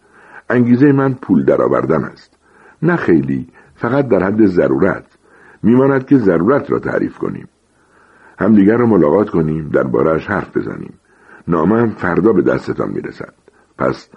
انگیزه 0.50 0.92
من 0.92 1.14
پول 1.14 1.44
درآوردن 1.44 2.04
است. 2.04 2.38
نه 2.82 2.96
خیلی 2.96 3.48
فقط 3.74 4.08
در 4.08 4.22
حد 4.22 4.46
ضرورت. 4.46 5.04
میماند 5.62 6.06
که 6.06 6.18
ضرورت 6.18 6.70
را 6.70 6.78
تعریف 6.78 7.18
کنیم. 7.18 7.48
همدیگر 8.38 8.76
را 8.76 8.86
ملاقات 8.86 9.30
کنیم 9.30 9.68
دربارهش 9.68 10.26
حرف 10.26 10.56
بزنیم. 10.56 10.94
نامه 11.48 11.80
هم 11.80 11.90
فردا 11.90 12.32
به 12.32 12.42
دستتان 12.42 12.90
می‌رسد. 12.90 13.34
پس 13.78 14.08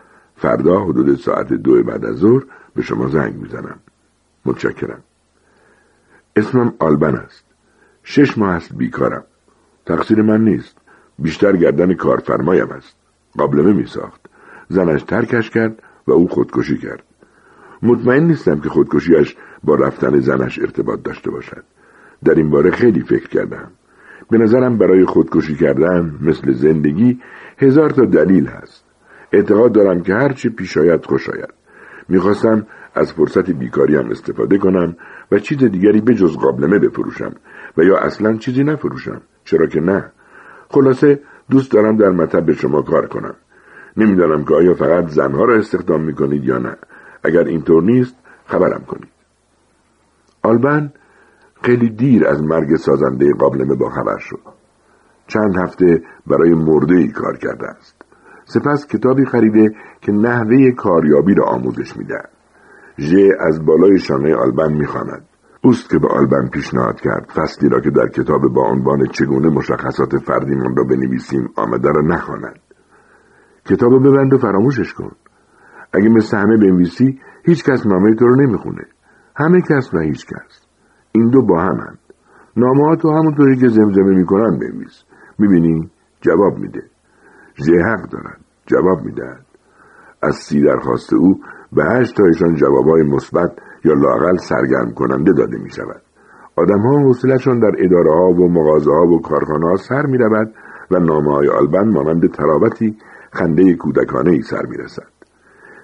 فردا 0.42 0.80
حدود 0.80 1.16
ساعت 1.16 1.54
دو 1.54 1.84
بعد 1.84 2.06
از 2.06 2.16
ظهر 2.16 2.44
به 2.76 2.82
شما 2.82 3.08
زنگ 3.08 3.36
می‌زنم. 3.36 3.80
متشکرم. 4.46 5.04
اسمم 6.36 6.74
آلبن 6.80 7.16
است. 7.16 7.44
شش 8.04 8.38
ماه 8.38 8.50
است 8.50 8.76
بیکارم. 8.76 9.24
تقصیر 9.86 10.22
من 10.22 10.44
نیست. 10.44 10.78
بیشتر 11.20 11.56
گردن 11.56 11.94
کارفرمایم 11.94 12.70
است. 12.70 12.96
قابلمه 13.38 13.74
می 13.74 13.86
ساخت 13.86 14.22
زنش 14.70 15.04
ترکش 15.04 15.50
کرد 15.50 15.84
و 16.08 16.12
او 16.12 16.28
خودکشی 16.28 16.78
کرد. 16.78 17.04
مطمئن 17.82 18.24
نیستم 18.24 18.60
که 18.60 18.70
خودکشیش 18.70 19.36
با 19.64 19.76
رفتن 19.76 20.20
زنش 20.20 20.60
ارتباط 20.60 21.04
داشته 21.04 21.32
باشد. 21.32 21.64
در 22.24 22.36
این 22.36 22.50
باره 22.50 22.72
خیلی 22.72 23.02
فکر 23.02 23.28
کردم. 23.28 23.72
به 24.30 24.38
نظرم 24.38 24.78
برای 24.78 25.06
خودکشی 25.06 25.56
کردن 25.56 26.20
مثل 26.22 26.52
زندگی 26.52 27.20
هزار 27.58 27.90
تا 27.90 28.06
دلیل 28.06 28.48
هست. 28.48 28.89
اعتقاد 29.32 29.72
دارم 29.72 30.02
که 30.02 30.14
هرچی 30.14 30.50
پیش 30.50 30.78
آید 30.78 31.06
خوش 31.06 31.30
آید. 31.30 31.54
می‌خواستم 32.10 32.66
از 32.96 33.14
فرصت 33.14 33.50
بیکاریم 33.52 34.10
استفاده 34.10 34.58
کنم 34.58 34.96
و 35.32 35.40
چیز 35.40 35.58
دیگری 35.58 36.02
به 36.02 36.14
جز 36.14 36.38
قابلمه 36.38 36.80
بفروشم 36.80 37.34
و 37.78 37.84
یا 37.84 37.98
اصلا 37.98 38.38
چیزی 38.38 38.64
نفروشم. 38.64 39.22
چرا 39.46 39.66
که 39.66 39.80
نه. 39.80 40.12
خلاصه 40.70 41.20
دوست 41.50 41.72
دارم 41.72 41.98
در 41.98 42.10
مطب 42.10 42.46
به 42.46 42.54
شما 42.54 42.82
کار 42.82 43.08
کنم. 43.08 43.36
نمی‌دانم 43.98 44.46
که 44.46 44.56
آیا 44.56 44.74
فقط 44.74 45.08
زنها 45.08 45.46
را 45.46 45.56
استخدام 45.56 46.04
می‌کنید 46.04 46.44
یا 46.44 46.58
نه. 46.58 46.78
اگر 47.24 47.44
اینطور 47.44 47.84
نیست 47.84 48.16
خبرم 48.46 48.84
کنید. 48.88 49.10
آلبن 50.44 50.94
خیلی 51.64 51.90
دیر 51.90 52.28
از 52.28 52.44
مرگ 52.44 52.76
سازنده 52.76 53.34
قابلمه 53.34 53.76
با 53.76 53.90
خبر 53.90 54.18
شد. 54.18 54.40
چند 55.28 55.58
هفته 55.58 56.04
برای 56.28 56.54
مرده 56.54 56.96
ای 56.96 57.08
کار 57.08 57.38
کرده 57.38 57.68
است. 57.68 57.99
سپس 58.54 58.88
کتابی 58.88 59.26
خریده 59.26 59.76
که 60.02 60.12
نحوه 60.12 60.72
کاریابی 60.72 61.34
را 61.34 61.46
آموزش 61.46 61.98
می‌دهد 61.98 62.30
ژ 63.00 63.16
از 63.40 63.66
بالای 63.66 64.00
شانه 64.00 64.36
آلبن 64.36 64.74
می‌خواند. 64.74 65.24
اوست 65.64 65.90
که 65.90 66.00
به 66.00 66.08
آلبن 66.08 66.50
پیشنهاد 66.54 67.00
کرد. 67.02 67.32
فصلی 67.36 67.70
را 67.70 67.80
که 67.82 67.90
در 67.90 68.08
کتاب 68.08 68.42
با 68.54 68.62
عنوان 68.62 69.06
چگونه 69.06 69.50
مشخصات 69.50 70.18
فردیمان 70.18 70.76
را 70.76 70.84
بنویسیم 70.84 71.50
آمده 71.56 71.90
را 71.90 72.02
نخواند. 72.02 72.60
کتاب 73.66 74.08
ببند 74.08 74.34
و 74.34 74.38
فراموشش 74.38 74.94
کن. 74.94 75.12
اگه 75.94 76.10
مثل 76.10 76.38
همه 76.38 76.58
بنویسی 76.58 77.20
هیچ 77.46 77.64
کس 77.64 77.86
نامه 77.88 78.16
تو 78.16 78.28
رو 78.28 78.36
نمی‌خونه. 78.36 78.84
همه 79.36 79.62
کس 79.62 79.94
و 79.94 80.00
هیچ 80.00 80.26
کس. 80.26 80.66
این 81.12 81.30
دو 81.30 81.42
با 81.42 81.62
همند. 81.62 82.00
نامه 82.58 82.86
ها 82.86 82.96
تو 82.96 83.10
همونطوری 83.10 83.58
که 83.58 83.68
زمزمه 83.68 84.16
می‌کنن 84.16 84.60
بنویس. 84.60 85.04
می‌بینی؟ 85.40 85.90
جواب 86.22 86.58
میده. 86.58 86.82
ژ 87.60 87.70
حق 87.70 88.10
دارد 88.10 88.40
جواب 88.66 89.02
می‌دهد 89.06 89.46
از 90.22 90.36
سی 90.36 90.62
درخواست 90.62 91.14
او 91.14 91.40
به 91.74 91.84
هشت 91.86 92.16
تایشان 92.16 92.56
جوابهای 92.56 93.04
مثبت 93.04 93.52
یا 93.86 93.94
لاقل 93.94 94.38
سرگرم 94.38 94.92
کننده 94.92 95.34
داده 95.34 95.58
می 95.58 95.70
شود. 95.70 96.02
آدم 96.56 96.80
ها 96.80 97.00
حوصلشان 97.00 97.60
در 97.60 97.72
اداره 97.78 98.12
ها 98.12 98.30
و 98.30 98.52
مغازه 98.52 98.92
ها 98.92 99.08
و 99.08 99.22
کارخانه 99.22 99.68
ها 99.68 99.76
سر 99.76 100.06
می 100.06 100.18
و 100.92 101.00
نامه 101.00 101.34
های 101.34 101.48
آلبن 101.48 101.90
مانند 101.90 102.32
تراوتی 102.32 102.98
خنده 103.32 103.74
کودکانه 103.74 104.32
ای 104.32 104.42
سر 104.42 104.66
می 104.66 104.78
رسد. 104.78 105.08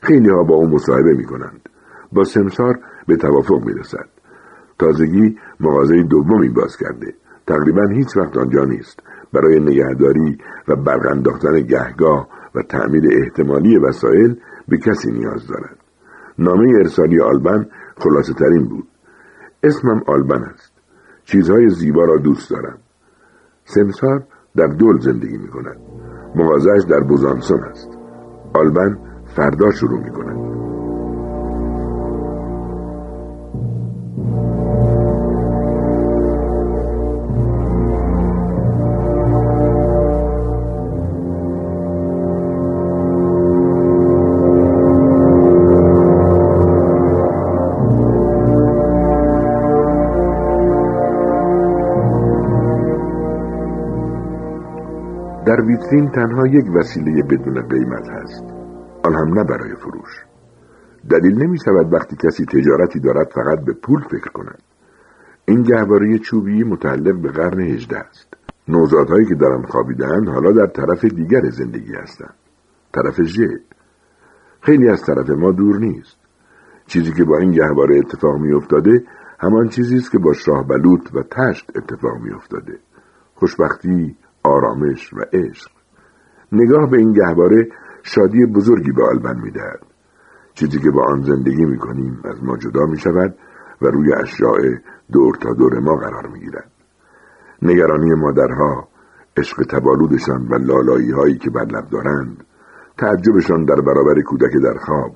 خیلی 0.02 0.30
ها 0.30 0.44
با 0.44 0.56
او 0.56 0.68
مصاحبه 0.70 1.14
می 1.14 1.26
کنند. 1.26 1.70
با 2.12 2.24
سمسار 2.24 2.80
به 3.08 3.16
توافق 3.16 3.66
می 3.66 3.74
رسد. 3.74 4.08
تازگی 4.80 5.38
مغازه 5.60 6.04
دومی 6.04 6.50
باز 6.50 6.78
کرده. 6.78 7.14
تقریبا 7.48 7.88
هیچ 7.88 8.18
وقت 8.18 8.38
آنجا 8.38 8.64
نیست. 8.64 9.00
برای 9.36 9.60
نگهداری 9.60 10.38
و 10.68 10.76
برق 10.76 11.58
گهگاه 11.58 12.28
و 12.56 12.62
تعمیر 12.62 13.04
احتمالی 13.12 13.78
وسایل 13.78 14.36
به 14.68 14.78
کسی 14.78 15.12
نیاز 15.12 15.48
دارد. 15.48 15.78
نامه 16.40 16.74
ارسالی 16.78 17.22
آلبن 17.22 17.70
خلاصه 17.98 18.34
ترین 18.34 18.64
بود. 18.64 18.88
اسمم 19.64 20.02
آلبن 20.08 20.44
است. 20.44 20.74
چیزهای 21.24 21.70
زیبا 21.70 22.06
را 22.06 22.18
دوست 22.18 22.50
دارم. 22.52 22.78
سمسار 23.66 24.24
در 24.56 24.68
دول 24.68 25.00
زندگی 25.00 25.38
می 25.38 25.48
کند. 25.48 25.78
مغازش 26.36 26.84
در 26.90 27.00
بوزانسون 27.00 27.64
است. 27.64 27.90
آلبن 28.54 28.98
فردا 29.36 29.72
شروع 29.72 30.04
می 30.04 30.12
کند. 30.12 30.45
ویترین 55.76 56.12
تنها 56.12 56.48
یک 56.48 56.66
وسیله 56.76 57.24
بدون 57.24 57.68
قیمت 57.68 58.10
هست. 58.10 58.44
آن 59.04 59.16
هم 59.16 59.34
نه 59.34 59.44
برای 59.44 59.76
فروش. 59.76 60.26
دلیل 61.10 61.44
نمی 61.44 61.58
شود 61.66 61.94
وقتی 61.94 62.16
کسی 62.16 62.46
تجارتی 62.46 63.00
دارد 63.00 63.32
فقط 63.36 63.66
به 63.66 63.74
پول 63.74 64.02
فکر 64.02 64.32
کند. 64.32 64.62
این 65.46 65.64
گهواره 65.64 66.18
چوبی 66.18 66.64
متعلق 66.64 67.22
به 67.22 67.32
قرن 67.32 67.60
هجده 67.60 67.98
است. 67.98 68.34
نوزادهایی 68.68 69.26
که 69.26 69.36
دارم 69.36 69.62
خوابیدهاند 69.62 70.30
حالا 70.30 70.52
در 70.52 70.68
طرف 70.68 71.06
دیگر 71.06 71.50
زندگی 71.50 71.96
هستند. 71.96 72.34
طرف 72.94 73.22
ژ. 73.22 73.40
خیلی 74.62 74.90
از 74.90 75.02
طرف 75.02 75.30
ما 75.30 75.52
دور 75.52 75.78
نیست. 75.78 76.18
چیزی 76.88 77.14
که 77.14 77.24
با 77.24 77.38
این 77.38 77.52
گهواره 77.52 77.98
اتفاق 77.98 78.38
می 78.38 78.54
افتاده 78.54 79.04
همان 79.40 79.70
چیزی 79.70 79.98
است 79.98 80.12
که 80.12 80.18
با 80.18 80.34
شاه 80.34 80.68
بلوط 80.68 81.10
و 81.14 81.24
تشت 81.32 81.72
اتفاق 81.78 82.18
می 82.22 82.32
افتاده 82.32 82.80
خوشبختی 83.36 84.16
آرامش 84.46 85.14
و 85.14 85.20
عشق 85.34 85.72
نگاه 86.52 86.90
به 86.90 86.98
این 86.98 87.14
گهواره 87.14 87.68
شادی 88.04 88.46
بزرگی 88.46 88.92
به 88.92 89.06
آلبن 89.06 89.40
می‌دهد 89.42 89.80
چیزی 90.54 90.80
که 90.80 90.92
با 90.92 91.04
آن 91.04 91.22
زندگی 91.22 91.66
می‌کنیم 91.66 92.22
از 92.24 92.44
ما 92.44 92.58
جدا 92.58 92.86
می 92.86 92.98
شود 92.98 93.36
و 93.82 93.88
روی 93.88 94.14
اشیاء 94.14 94.60
دور 95.12 95.36
تا 95.36 95.54
دور 95.54 95.80
ما 95.80 95.96
قرار 95.96 96.28
می 96.28 96.40
گیرد. 96.40 96.72
نگرانی 97.62 98.14
مادرها 98.14 98.88
عشق 99.38 99.64
تبالودشان 99.64 100.48
و 100.48 100.56
لالایی 100.56 101.12
هایی 101.12 101.38
که 101.38 101.50
بر 101.50 101.66
لب 101.66 101.90
دارند 101.90 102.44
تعجبشان 102.98 103.66
در 103.66 103.82
برابر 103.82 104.22
کودک 104.22 104.52
در 104.64 104.78
خواب 104.78 105.16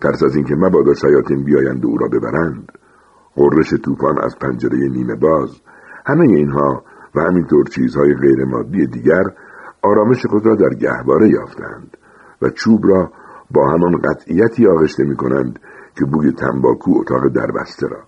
ترس 0.00 0.22
از 0.22 0.36
اینکه 0.36 0.54
مبادا 0.54 0.94
شیاطین 0.94 1.44
بیایند 1.44 1.84
و 1.84 1.88
او 1.88 1.98
را 1.98 2.08
ببرند 2.08 2.72
قررش 3.34 3.74
طوفان 3.74 4.18
از 4.18 4.38
پنجره 4.38 4.78
نیمه 4.78 5.14
باز 5.14 5.60
همه 6.06 6.24
اینها 6.24 6.84
و 7.16 7.20
همینطور 7.20 7.64
چیزهای 7.64 8.14
غیر 8.14 8.44
مادی 8.44 8.86
دیگر 8.86 9.24
آرامش 9.82 10.26
خود 10.26 10.46
را 10.46 10.54
در 10.54 10.68
گهواره 10.68 11.28
یافتند 11.28 11.96
و 12.42 12.50
چوب 12.50 12.86
را 12.86 13.12
با 13.50 13.70
همان 13.70 13.96
قطعیتی 13.96 14.66
آغشته 14.66 15.04
می 15.04 15.16
کنند 15.16 15.58
که 15.98 16.04
بوی 16.04 16.32
تنباکو 16.32 16.98
اتاق 17.00 17.28
دربسته 17.28 17.86
را. 17.86 18.02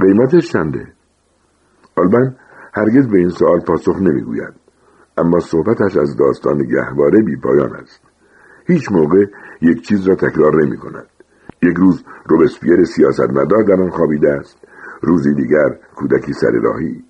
قیمتش 0.00 0.52
چنده؟ 0.52 0.92
آلبن 1.96 2.36
هرگز 2.74 3.08
به 3.08 3.18
این 3.18 3.28
سوال 3.28 3.60
پاسخ 3.60 3.96
نمی‌گوید 4.00 4.54
اما 5.18 5.40
صحبتش 5.40 5.96
از 5.96 6.16
داستان 6.16 6.58
گهواره 6.58 7.22
بی 7.22 7.36
پایان 7.36 7.76
است. 7.76 8.00
هیچ 8.66 8.92
موقع 8.92 9.24
یک 9.62 9.80
چیز 9.82 10.08
را 10.08 10.14
تکرار 10.14 10.64
نمی 10.64 10.76
کند 10.76 11.06
یک 11.62 11.76
روز 11.76 12.04
روبسپیر 12.26 12.84
سیاستمدار 12.84 13.62
در 13.62 13.82
آن 13.82 13.90
خوابیده 13.90 14.32
است. 14.32 14.58
روزی 15.02 15.34
دیگر 15.34 15.78
کودکی 15.94 16.32
سر 16.32 16.50
راهی 16.50 17.04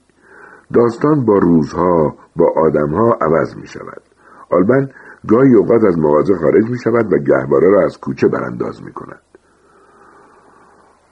داستان 0.74 1.24
با 1.24 1.38
روزها 1.38 2.16
با 2.36 2.52
آدمها 2.56 3.18
عوض 3.20 3.56
می 3.56 3.66
شود 3.66 4.02
آلبن 4.50 4.88
گاهی 5.28 5.54
اوقات 5.54 5.84
از 5.84 5.98
مغازه 5.98 6.34
خارج 6.34 6.70
می 6.70 6.78
شود 6.78 7.12
و 7.12 7.18
گهواره 7.18 7.70
را 7.70 7.84
از 7.84 7.98
کوچه 8.00 8.28
برانداز 8.28 8.82
می 8.82 8.92
کند 8.92 9.20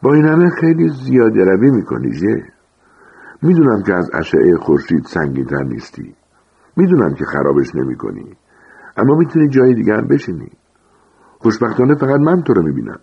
با 0.03 0.15
این 0.15 0.25
همه 0.25 0.51
خیلی 0.51 0.89
زیاده 0.89 1.45
روی 1.45 1.71
می 1.71 1.85
کنی 1.85 2.11
جه 2.11 2.45
می‌دونم 3.43 3.83
که 3.83 3.95
از 3.95 4.11
اشعه 4.15 4.57
خورشید 4.57 5.05
سنگینتر 5.05 5.63
نیستی. 5.63 6.15
می‌دونم 6.77 7.15
که 7.15 7.25
خرابش 7.25 7.75
نمی 7.75 7.97
کنی 7.97 8.37
اما 8.97 9.15
می‌تونی 9.15 9.49
جای 9.49 9.75
دیگر 9.75 10.01
بشینی. 10.01 10.51
خوشبختانه 11.39 11.95
فقط 11.95 12.21
من 12.21 12.43
تو 12.43 12.55
رو 12.55 12.63
می‌بینم. 12.63 12.99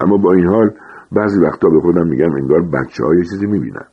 اما 0.00 0.16
با 0.16 0.32
این 0.32 0.46
حال 0.46 0.70
بعضی 1.12 1.40
وقتا 1.40 1.68
به 1.68 1.80
خودم 1.80 2.06
میگم 2.08 2.32
انگار 2.32 2.62
بچه 2.62 3.04
های 3.04 3.24
چیزی 3.24 3.46
می‌بینم 3.46 3.86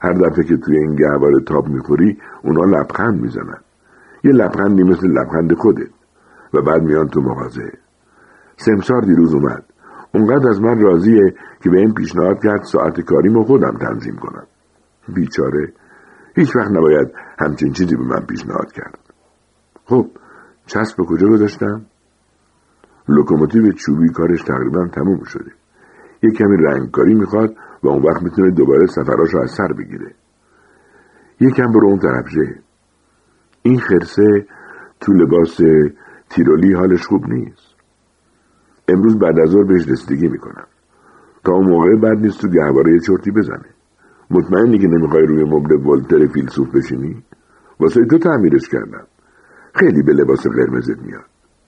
هر 0.00 0.12
دفعه 0.12 0.44
که 0.44 0.56
توی 0.56 0.78
این 0.78 0.96
گهواره 0.96 1.40
تاب 1.40 1.68
می‌خوری 1.68 2.18
اونا 2.42 2.64
لبخند 2.64 3.20
می‌زنن. 3.20 3.60
یه 4.24 4.32
لبخندی 4.32 4.82
مثل 4.82 5.06
لبخند 5.06 5.54
خودت. 5.54 5.90
و 6.54 6.62
بعد 6.62 6.82
میان 6.82 7.08
تو 7.08 7.20
مغازه. 7.20 7.72
سمسار 8.56 9.00
دیروز 9.00 9.34
اومد. 9.34 9.64
اونقدر 10.14 10.48
از 10.48 10.60
من 10.60 10.80
راضیه 10.80 11.34
که 11.62 11.70
به 11.70 11.78
این 11.78 11.94
پیشنهاد 11.94 12.42
کرد 12.42 12.62
ساعت 12.62 13.00
کاریمو 13.00 13.44
خودم 13.44 13.76
تنظیم 13.80 14.16
کنم. 14.16 14.46
بیچاره. 15.14 15.72
هیچ 16.34 16.56
وقت 16.56 16.70
نباید 16.70 17.08
همچین 17.38 17.72
چیزی 17.72 17.96
به 17.96 18.04
من 18.04 18.26
پیشنهاد 18.26 18.72
کرد. 18.72 18.98
خب 19.84 20.06
چسب 20.66 20.96
به 20.96 21.04
کجا 21.04 21.28
گذاشتم؟ 21.28 21.82
لوکوموتیو 23.08 23.72
چوبی 23.72 24.08
کارش 24.08 24.42
تقریبا 24.42 24.86
تموم 24.86 25.24
شده. 25.24 25.50
یه 26.22 26.30
کمی 26.30 26.56
رنگکاری 26.56 27.14
می‌خواد 27.14 27.56
و 27.82 27.88
اون 27.88 28.02
وقت 28.02 28.22
می‌تونه 28.22 28.50
دوباره 28.50 28.86
سفراش 28.86 29.34
رو 29.34 29.40
از 29.40 29.50
سر 29.50 29.72
بگیره. 29.72 30.14
یکم 31.40 31.72
برو 31.72 31.88
اون 31.88 31.98
طرف 31.98 32.24
این 33.62 33.78
خرسه 33.78 34.46
تو 35.00 35.12
لباس 35.12 35.60
تیرولی 36.30 36.72
حالش 36.72 37.06
خوب 37.06 37.26
نیست. 37.28 37.74
امروز 38.88 39.18
بعد 39.18 39.38
از 39.38 39.48
ظهر 39.48 39.64
بهش 39.64 39.88
رسیدگی 39.88 40.28
می‌کنم. 40.28 40.66
تا 41.44 41.52
اون 41.52 41.70
موقع 41.70 41.96
بعد 41.96 42.18
نیست 42.18 42.40
تو 42.40 42.48
گهواره 42.48 42.92
یه 42.92 43.00
چرتی 43.00 43.30
بزنه. 43.30 43.68
مطمئنی 44.30 44.78
که 44.78 44.86
نمی‌خوای 44.86 45.26
روی 45.26 45.44
مبل 45.44 45.86
ولتر 45.86 46.26
فیلسوف 46.26 46.74
بشینی؟ 46.74 47.22
واسه 47.80 48.04
تو 48.04 48.18
تعمیرش 48.18 48.68
کردم. 48.68 49.06
خیلی 49.74 50.02
به 50.02 50.12
لباس 50.12 50.46
قرمزت 50.46 50.98
میاد. 50.98 51.24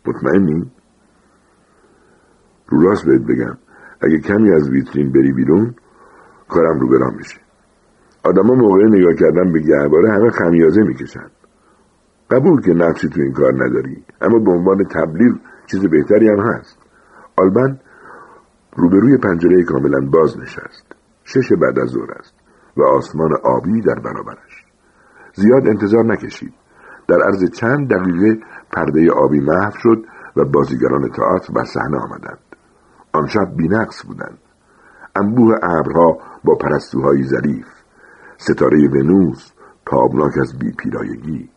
مطمئنی؟ 0.06 0.70
رو 2.68 2.80
راست 2.80 3.06
بهت 3.06 3.22
بگم. 3.22 3.58
اگه 4.00 4.18
کمی 4.18 4.52
از 4.52 4.70
ویترین 4.70 5.12
بری 5.12 5.32
بیرون 5.32 5.74
کارم 6.50 6.80
رو 6.80 6.88
برام 6.88 7.16
میشه. 7.16 7.40
آدما 8.24 8.54
موقع 8.54 8.84
نگاه 8.84 9.14
کردن 9.14 9.52
به 9.52 9.60
گهواره 9.60 10.12
همه 10.12 10.30
خمیازه 10.30 10.82
می‌کشن. 10.82 11.30
قبول 12.30 12.60
که 12.60 12.72
نقشی 12.72 13.08
تو 13.08 13.20
این 13.20 13.32
کار 13.32 13.54
نداری 13.54 14.04
اما 14.20 14.38
به 14.38 14.50
عنوان 14.50 14.84
تبلیغ 14.84 15.36
چیز 15.66 15.86
بهتری 15.86 16.28
هم 16.28 16.40
هست. 16.40 16.78
آلبن 17.36 17.80
روبروی 18.76 19.16
پنجره 19.16 19.64
کاملا 19.64 20.00
باز 20.12 20.38
نشست 20.38 20.86
شش 21.24 21.52
بعد 21.52 21.78
از 21.78 21.88
ظهر 21.88 22.10
است 22.10 22.34
و 22.76 22.82
آسمان 22.82 23.30
آبی 23.44 23.80
در 23.80 23.94
برابرش 23.94 24.64
زیاد 25.34 25.66
انتظار 25.68 26.04
نکشید. 26.04 26.52
در 27.08 27.22
عرض 27.22 27.50
چند 27.50 27.88
دقیقه 27.88 28.40
پرده 28.72 29.10
آبی 29.12 29.40
محو 29.40 29.70
شد 29.74 30.04
و 30.36 30.44
بازیگران 30.44 31.08
تئاتر 31.08 31.52
بر 31.52 31.64
صحنه 31.64 31.98
آمدند. 31.98 32.38
آن 33.12 33.26
شب 33.26 33.56
بینقص 33.56 34.06
بودند. 34.06 34.38
انبوه 35.16 35.54
ابرها 35.62 36.18
با 36.44 36.54
پرستوهای 36.54 37.22
ظریف. 37.22 37.66
ستاره 38.36 38.88
ونوس 38.88 39.50
تابناک 39.86 40.38
از 40.38 40.58
بیپیرایگی 40.58 41.50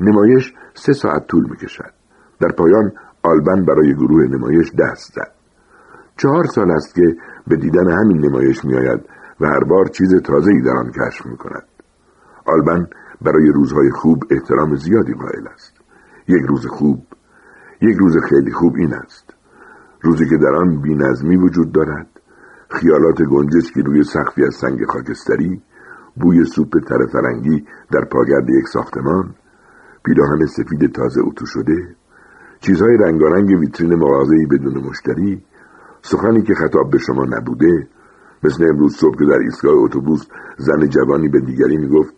نمایش 0.00 0.54
سه 0.74 0.92
ساعت 0.92 1.26
طول 1.26 1.50
می‌کشد. 1.50 1.92
در 2.40 2.48
پایان 2.48 2.92
آلبن 3.22 3.64
برای 3.64 3.94
گروه 3.94 4.24
نمایش 4.24 4.72
دست 4.78 5.12
زد. 5.14 5.32
چهار 6.16 6.44
سال 6.44 6.70
است 6.70 6.94
که 6.94 7.16
به 7.46 7.56
دیدن 7.56 7.90
همین 7.90 8.26
نمایش 8.26 8.64
میآید 8.64 9.00
و 9.40 9.46
هر 9.46 9.64
بار 9.64 9.86
چیز 9.86 10.14
تازه‌ای 10.14 10.62
در 10.62 10.76
آن 10.76 10.92
کشف 10.92 11.26
می‌کند. 11.26 11.66
آلبن 12.44 12.86
برای 13.22 13.48
روزهای 13.48 13.90
خوب 13.90 14.22
احترام 14.30 14.76
زیادی 14.76 15.12
قائل 15.12 15.48
است. 15.54 15.74
یک 16.28 16.42
روز 16.48 16.66
خوب 16.66 17.06
یک 17.80 17.96
روز 17.96 18.16
خیلی 18.28 18.52
خوب 18.52 18.74
این 18.76 18.94
است. 18.94 19.34
روزی 20.00 20.28
که 20.28 20.36
در 20.36 20.54
آن 20.54 20.80
بینظمی 20.80 21.36
وجود 21.36 21.72
دارد. 21.72 22.15
خیالات 22.70 23.22
گنجشکی 23.22 23.82
روی 23.82 24.04
سخفی 24.04 24.44
از 24.44 24.54
سنگ 24.54 24.84
خاکستری 24.86 25.62
بوی 26.16 26.44
سوپ 26.44 26.78
تر 26.88 27.06
فرنگی 27.12 27.64
در 27.92 28.04
پاگرد 28.04 28.50
یک 28.50 28.68
ساختمان 28.68 29.34
پیراهن 30.04 30.46
سفید 30.46 30.92
تازه 30.92 31.20
اتو 31.24 31.46
شده 31.46 31.96
چیزهای 32.60 32.96
رنگارنگ 32.96 33.60
ویترین 33.60 33.94
مغازه‌ای 33.94 34.46
بدون 34.46 34.78
مشتری 34.78 35.42
سخنی 36.02 36.42
که 36.42 36.54
خطاب 36.54 36.90
به 36.90 36.98
شما 36.98 37.24
نبوده 37.24 37.88
مثل 38.44 38.64
امروز 38.64 38.96
صبح 38.96 39.18
که 39.18 39.24
در 39.24 39.38
ایستگاه 39.38 39.74
اتوبوس 39.74 40.26
زن 40.58 40.88
جوانی 40.88 41.28
به 41.28 41.40
دیگری 41.40 41.76
می‌گفت 41.76 42.14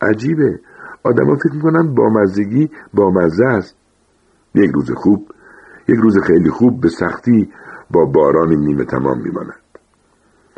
عجیبه 0.00 0.60
آدما 1.02 1.36
فکر 1.36 1.54
می‌کنن 1.54 1.94
بامزگی 1.94 2.70
بامزه 2.94 3.44
است. 3.44 3.76
یک 4.54 4.70
روز 4.74 4.90
خوب 4.90 5.26
یک 5.88 5.96
روز 5.96 6.18
خیلی 6.18 6.50
خوب 6.50 6.80
به 6.80 6.88
سختی 6.88 7.52
با 7.90 8.04
باران 8.04 8.54
نیمه 8.54 8.84
تمام 8.84 9.22
میماند. 9.22 9.63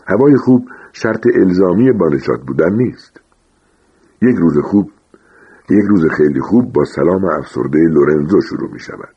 هوای 0.07 0.37
خوب 0.37 0.69
شرط 0.93 1.27
الزامی 1.35 1.93
بانشات 1.93 2.41
بودن 2.47 2.73
نیست. 2.73 3.21
یک 4.23 4.37
روز 4.37 4.59
خوب 4.59 4.91
یک 5.71 5.85
روز 5.89 6.07
خیلی 6.11 6.41
خوب 6.41 6.73
با 6.73 6.85
سلام 6.85 7.25
افسرده 7.25 7.79
لورنزو 7.79 8.41
شروع 8.41 8.73
می 8.73 8.81
شود. 8.81 9.15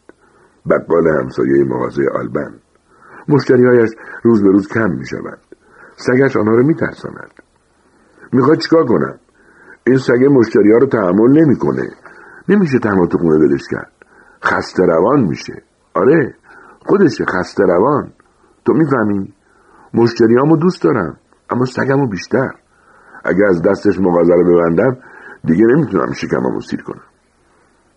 بقال 0.69 1.07
همسایه 1.07 1.63
مغازه 1.63 2.03
آلبن. 2.13 2.53
مشتریهایش 3.27 3.89
روز 4.23 4.43
به 4.43 4.49
روز 4.49 4.67
کم 4.67 4.91
می 4.91 5.05
شود. 5.05 5.39
سگش 5.95 6.37
آنها 6.37 6.55
رو 6.55 6.67
می 6.67 6.75
ترساند. 6.75 7.31
می‌خواد 8.33 8.57
چیکار 8.57 8.85
کنم؟ 8.85 9.19
این 9.87 9.97
سگه 9.97 10.29
مشتری 10.29 10.71
ها 10.71 10.77
رو 10.77 10.87
تحمل 10.87 11.41
نمی‌کنه 11.41 11.89
نمیشه 12.49 12.79
تنها 12.79 13.05
تو 13.05 13.17
خونه 13.17 13.35
ولش 13.35 13.67
کرد. 13.71 13.91
خسته 14.43 14.83
روان 14.85 15.23
میشه. 15.23 15.63
آره 15.93 16.35
خودشه 16.85 17.25
خسته 17.25 17.63
روان. 17.63 18.11
تو 18.65 18.73
می‌فهمی؟ 18.73 19.33
مشتریامو 19.93 20.57
دوست 20.57 20.83
دارم 20.83 21.17
اما 21.49 21.65
سگمو 21.65 22.07
بیشتر. 22.07 22.51
اگه 23.23 23.45
از 23.49 23.61
دستش 23.61 23.99
مغازه 23.99 24.33
ببندم 24.33 24.97
دیگه 25.43 25.65
نمی‌تونم 25.65 26.13
شکممو 26.13 26.61
سیر 26.61 26.81
کنم. 26.81 27.03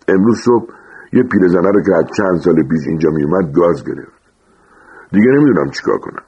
امروز 0.08 0.38
صبح 0.38 0.66
یه 1.12 1.22
پیرزنه 1.22 1.70
رو 1.70 1.82
که 1.82 1.94
از 1.94 2.04
چند 2.16 2.36
سال 2.36 2.62
پیش 2.62 2.86
اینجا 2.86 3.10
میومد 3.10 3.52
گاز 3.52 3.84
گرفت. 3.84 4.22
دیگه 5.12 5.26
نمی‌دونم 5.26 5.70
چیکار 5.70 5.98
کنم. 5.98 6.22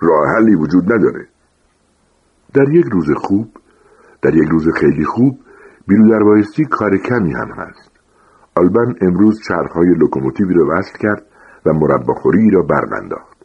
راه 0.00 0.28
حلی 0.36 0.54
وجود 0.54 0.92
نداره. 0.92 1.26
در 2.54 2.68
یک 2.68 2.86
روز 2.92 3.10
خوب 3.16 3.48
در 4.22 4.34
یک 4.34 4.48
روز 4.48 4.68
خیلی 4.80 5.04
خوب 5.04 5.38
بیرو 5.88 6.08
در 6.10 6.22
بایستی 6.24 6.64
کار 6.64 6.96
کمی 6.96 7.34
هم 7.34 7.48
هست. 7.56 7.90
آلبن 8.56 8.94
امروز 9.00 9.40
چرخهای 9.48 9.88
لوکوموتیوی 9.88 10.54
رو 10.54 10.72
وصل 10.72 10.98
کرد 10.98 11.26
و 11.66 11.72
مرباخوری 11.72 12.50
را 12.50 12.62
برمنداخت 12.62 13.36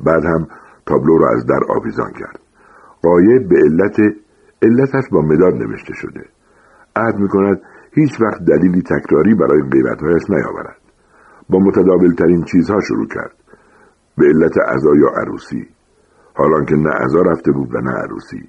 بعد 0.00 0.24
هم 0.24 0.48
تابلو 0.88 1.18
را 1.18 1.28
از 1.30 1.46
در 1.46 1.60
آویزان 1.68 2.12
کرد. 2.12 2.40
قایب 3.02 3.48
به 3.48 3.56
علت 3.56 3.96
علتش 4.62 5.04
با 5.12 5.20
مداد 5.20 5.54
نوشته 5.54 5.94
شده. 5.94 6.24
عهد 6.96 7.14
می 7.14 7.28
کند 7.28 7.60
هیچ 7.92 8.20
وقت 8.20 8.44
دلیلی 8.44 8.82
تکراری 8.82 9.34
برای 9.34 9.62
غیبتهایش 9.62 10.22
نیاورد. 10.30 10.76
با 11.50 11.58
متدابل 11.58 12.14
ترین 12.14 12.44
چیزها 12.44 12.80
شروع 12.80 13.06
کرد. 13.06 13.34
به 14.18 14.26
علت 14.26 14.58
عزا 14.58 14.96
یا 14.96 15.08
عروسی. 15.08 15.68
حالان 16.34 16.64
که 16.64 16.74
نه 16.74 16.90
عزا 16.90 17.20
رفته 17.22 17.52
بود 17.52 17.74
و 17.74 17.78
نه 17.80 17.90
عروسی. 17.90 18.48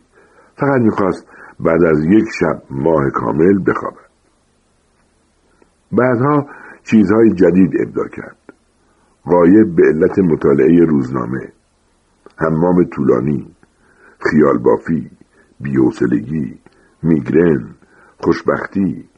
فقط 0.57 0.81
می‌خواست 0.81 1.27
بعد 1.59 1.83
از 1.83 2.05
یک 2.05 2.25
شب 2.39 2.61
ماه 2.69 3.09
کامل 3.09 3.63
بخوابد. 3.67 4.09
بعدها 5.91 6.47
چیزهای 6.83 7.29
جدید 7.29 7.81
ابدا 7.81 8.07
کرد. 8.07 8.37
قایب 9.25 9.75
به 9.75 9.83
علت 9.83 10.19
مطالعه 10.19 10.85
روزنامه. 10.85 11.58
حمام 12.39 12.83
طولانی 12.83 13.55
خیال 14.19 14.57
بافی 14.57 15.11
بیوسلگی 15.59 16.59
میگرن 17.03 17.65
خوشبختی 18.19 19.09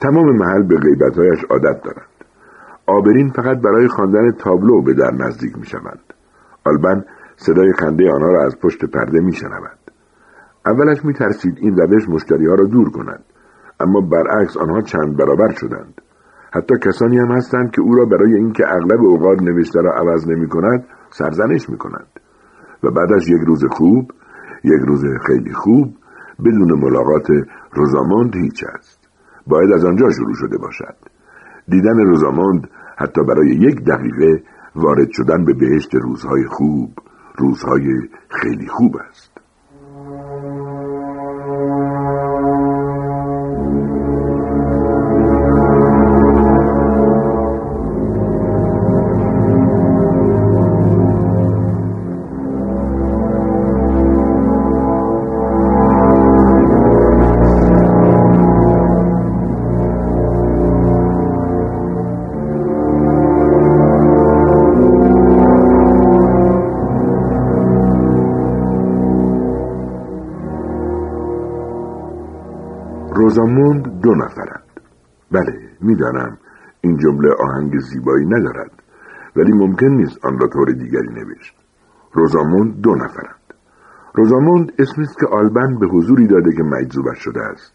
تمام 0.00 0.36
محل 0.36 0.62
به 0.62 0.76
غیبتهایش 0.76 1.44
عادت 1.44 1.82
دارند 1.82 2.14
آبرین 2.86 3.30
فقط 3.30 3.58
برای 3.58 3.88
خواندن 3.88 4.30
تابلو 4.30 4.82
به 4.82 4.94
در 4.94 5.10
نزدیک 5.10 5.58
می 5.58 5.66
شوند. 5.66 6.14
آلبن 6.64 7.04
صدای 7.36 7.72
خنده 7.72 8.10
آنها 8.12 8.30
را 8.30 8.44
از 8.44 8.58
پشت 8.58 8.84
پرده 8.84 9.20
می 9.20 9.32
شنود. 9.32 9.78
اولش 10.66 11.04
می 11.04 11.14
ترسید 11.14 11.58
این 11.60 11.76
روش 11.76 12.08
مشتری 12.08 12.46
ها 12.46 12.54
را 12.54 12.64
دور 12.64 12.90
کند. 12.90 13.24
اما 13.80 14.00
برعکس 14.00 14.56
آنها 14.56 14.80
چند 14.80 15.16
برابر 15.16 15.52
شدند. 15.52 16.00
حتی 16.52 16.74
کسانی 16.82 17.18
هم 17.18 17.32
هستند 17.32 17.70
که 17.70 17.82
او 17.82 17.94
را 17.94 18.04
برای 18.04 18.34
اینکه 18.34 18.64
اغلب 18.68 19.00
اوقات 19.00 19.42
نوشته 19.42 19.80
را 19.80 19.92
عوض 19.92 20.28
نمی 20.28 20.48
کند 20.48 20.84
سرزنش 21.10 21.70
می 21.70 21.78
کنند. 21.78 22.20
و 22.82 22.90
بعد 22.90 23.12
از 23.12 23.28
یک 23.28 23.40
روز 23.46 23.64
خوب 23.64 24.12
یک 24.64 24.80
روز 24.86 25.04
خیلی 25.26 25.52
خوب 25.52 25.94
بدون 26.44 26.72
ملاقات 26.80 27.26
روزاموند 27.72 28.36
هیچ 28.36 28.64
است. 28.78 29.08
باید 29.46 29.72
از 29.72 29.84
آنجا 29.84 30.10
شروع 30.10 30.34
شده 30.34 30.58
باشد. 30.58 30.96
دیدن 31.68 31.98
روزاموند 31.98 32.70
حتی 32.96 33.22
برای 33.22 33.48
یک 33.48 33.84
دقیقه 33.84 34.42
وارد 34.76 35.10
شدن 35.10 35.44
به 35.44 35.54
بهشت 35.54 35.94
روزهای 35.94 36.44
خوب 36.46 36.90
روزهای 37.38 38.00
خیلی 38.28 38.66
خوب 38.66 38.96
است 38.96 39.33
روزاموند 73.16 74.00
دو 74.00 74.14
نفرند. 74.14 74.80
بله 75.32 75.70
می‌دانم 75.80 76.38
این 76.80 76.96
جمله 76.96 77.34
آهنگ 77.34 77.78
زیبایی 77.78 78.26
ندارد 78.26 78.70
ولی 79.36 79.52
ممکن 79.52 79.86
نیست 79.86 80.24
آن 80.24 80.38
را 80.38 80.48
طور 80.48 80.72
دیگری 80.72 81.08
نوشت. 81.08 81.56
روزاموند 82.12 82.80
دو 82.80 82.94
نفرند. 82.94 83.44
روزاموند 84.14 84.72
اسمی 84.78 85.04
است 85.04 85.18
که 85.18 85.26
آلبن 85.26 85.78
به 85.78 85.86
حضوری 85.86 86.26
داده 86.26 86.52
که 86.56 86.62
مجذوبش 86.62 87.18
شده 87.18 87.42
است. 87.42 87.72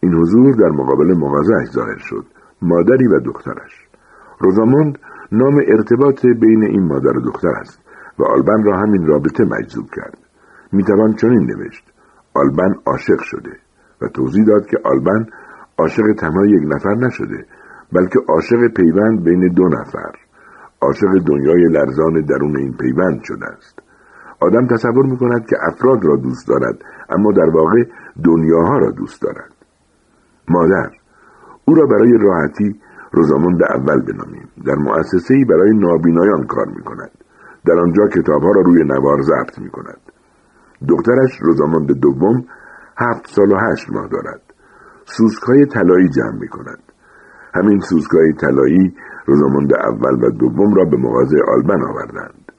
این 0.00 0.14
حضور 0.14 0.54
در 0.54 0.68
مقابل 0.68 1.14
مغازهاش 1.18 1.68
ظاهر 1.68 1.98
شد 1.98 2.26
مادری 2.62 3.06
و 3.06 3.18
دخترش. 3.20 3.86
روزاموند 4.40 4.98
نام 5.32 5.60
ارتباط 5.68 6.26
بین 6.26 6.62
این 6.64 6.86
مادر 6.86 7.18
و 7.18 7.20
دختر 7.20 7.54
است 7.60 7.80
و 8.18 8.24
آلبن 8.24 8.64
را 8.64 8.78
همین 8.78 9.06
رابطه 9.06 9.44
مجذوب 9.44 9.86
کرد. 9.96 10.18
می‌توان 10.72 11.14
چنین 11.14 11.50
نوشت 11.50 11.92
آلبن 12.34 12.74
عاشق 12.86 13.20
شده. 13.20 13.61
و 14.02 14.08
توضیح 14.08 14.44
داد 14.44 14.66
که 14.66 14.78
آلبن 14.84 15.26
عاشق 15.78 16.12
تنها 16.18 16.46
یک 16.46 16.62
نفر 16.66 16.94
نشده 16.94 17.46
بلکه 17.92 18.18
عاشق 18.28 18.68
پیوند 18.76 19.24
بین 19.24 19.48
دو 19.48 19.68
نفر. 19.68 20.12
عاشق 20.80 21.18
دنیای 21.26 21.64
لرزان 21.64 22.20
درون 22.20 22.56
این 22.56 22.72
پیوند 22.72 23.20
شده 23.24 23.46
است. 23.46 23.82
آدم 24.40 24.66
تصور 24.66 25.06
می 25.06 25.18
کند 25.18 25.46
که 25.46 25.56
افراد 25.62 26.04
را 26.04 26.16
دوست 26.16 26.48
دارد 26.48 26.84
اما 27.10 27.32
در 27.32 27.50
واقع 27.50 27.84
دنیاها 28.24 28.78
را 28.78 28.90
دوست 28.90 29.22
دارد. 29.22 29.52
مادر 30.48 30.90
او 31.64 31.74
را 31.74 31.86
برای 31.86 32.18
راحتی 32.18 32.80
روزامند 33.12 33.62
اول 33.62 34.00
بنامیم. 34.00 34.48
در 34.66 34.74
مؤسسه 34.74 35.44
برای 35.48 35.70
نابینایان 35.76 36.46
کار 36.46 36.66
می 36.66 36.82
کند 36.82 37.10
در 37.66 37.78
آنجا 37.78 38.08
کتابها 38.08 38.50
را 38.50 38.60
روی 38.60 38.84
نوار 38.84 39.22
ضبط 39.22 39.58
می 39.58 39.70
کند 39.70 40.00
دخترش 40.88 41.38
روزامند 41.40 41.92
دوم 41.92 42.44
هفت 43.02 43.26
سال 43.26 43.52
و 43.52 43.56
هشت 43.56 43.90
ماه 43.90 44.08
دارد. 44.08 44.42
سوسکهای 45.04 45.66
طلایی 45.66 46.08
جمع 46.08 46.38
می 46.40 46.48
کند 46.48 46.82
همین 47.54 47.80
سوسکهای 47.80 48.32
طلایی 48.32 48.94
روزامند 49.26 49.74
اول 49.74 50.24
و 50.24 50.30
دوم 50.30 50.74
را 50.74 50.84
به 50.84 50.96
مغازه 50.96 51.36
آلبن 51.48 51.82
آوردند. 51.82 52.52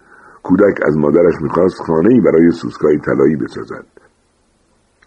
کودک 0.43 0.79
از 0.87 0.97
مادرش 0.97 1.41
می‌خواست 1.41 1.81
خانهای 1.81 2.21
برای 2.21 2.51
سوسکهای 2.51 2.97
طلایی 2.97 3.35
بسازد. 3.35 3.85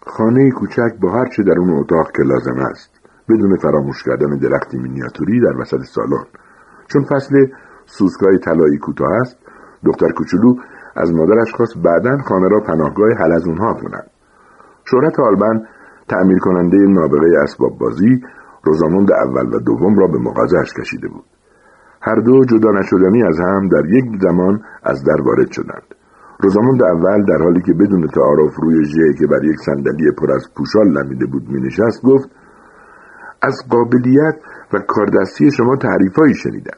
خانه 0.07 0.51
کوچک 0.51 0.99
با 1.01 1.11
هر 1.11 1.25
چه 1.35 1.43
در 1.43 1.59
اون 1.59 1.79
اتاق 1.79 2.11
که 2.11 2.23
لازم 2.23 2.59
است 2.59 2.91
بدون 3.29 3.57
فراموش 3.57 4.03
کردن 4.03 4.37
درختی 4.37 4.77
مینیاتوری 4.77 5.41
در 5.41 5.61
وسط 5.61 5.81
سالن. 5.81 6.25
چون 6.87 7.03
فصل 7.03 7.45
سوسکای 7.85 8.37
طلایی 8.37 8.77
کوتاه 8.77 9.13
است 9.21 9.37
دختر 9.85 10.11
کوچولو 10.11 10.55
از 10.95 11.13
مادرش 11.13 11.53
خواست 11.53 11.77
بعدا 11.77 12.17
خانه 12.17 12.47
را 12.47 12.59
پناهگاه 12.59 13.09
حلزونها 13.19 13.73
کند. 13.73 14.09
شهرت 14.91 15.19
آلبن 15.19 15.65
تعمیر 16.09 16.39
کننده 16.39 16.77
نابغه 16.77 17.27
اسباب 17.43 17.77
بازی 17.77 18.21
روزاموند 18.63 19.11
اول 19.11 19.55
و 19.55 19.59
دوم 19.59 19.99
را 19.99 20.07
به 20.07 20.19
مغازش 20.19 20.73
کشیده 20.79 21.07
بود. 21.07 21.25
هر 22.01 22.15
دو 22.15 22.45
جدا 22.45 22.71
نشدنی 22.71 23.23
از 23.23 23.39
هم 23.39 23.69
در 23.69 23.85
یک 23.89 24.05
زمان 24.21 24.61
از 24.83 25.03
در 25.03 25.21
وارد 25.21 25.51
شدند. 25.51 25.95
روزاموند 26.39 26.83
اول 26.83 27.25
در 27.25 27.43
حالی 27.43 27.61
که 27.61 27.73
بدون 27.73 28.07
تعارف 28.07 28.55
روی 28.55 28.85
ژه 28.85 29.13
که 29.19 29.27
بر 29.27 29.43
یک 29.43 29.59
صندلی 29.65 30.11
پر 30.11 30.31
از 30.31 30.43
پوشال 30.57 30.87
لمیده 30.87 31.25
بود 31.25 31.49
مینشست 31.49 32.03
گفت 32.03 32.29
از 33.41 33.55
قابلیت 33.69 34.35
و 34.73 34.79
کاردستی 34.87 35.51
شما 35.51 35.75
تعریفهایی 35.75 36.33
شنیدم. 36.33 36.77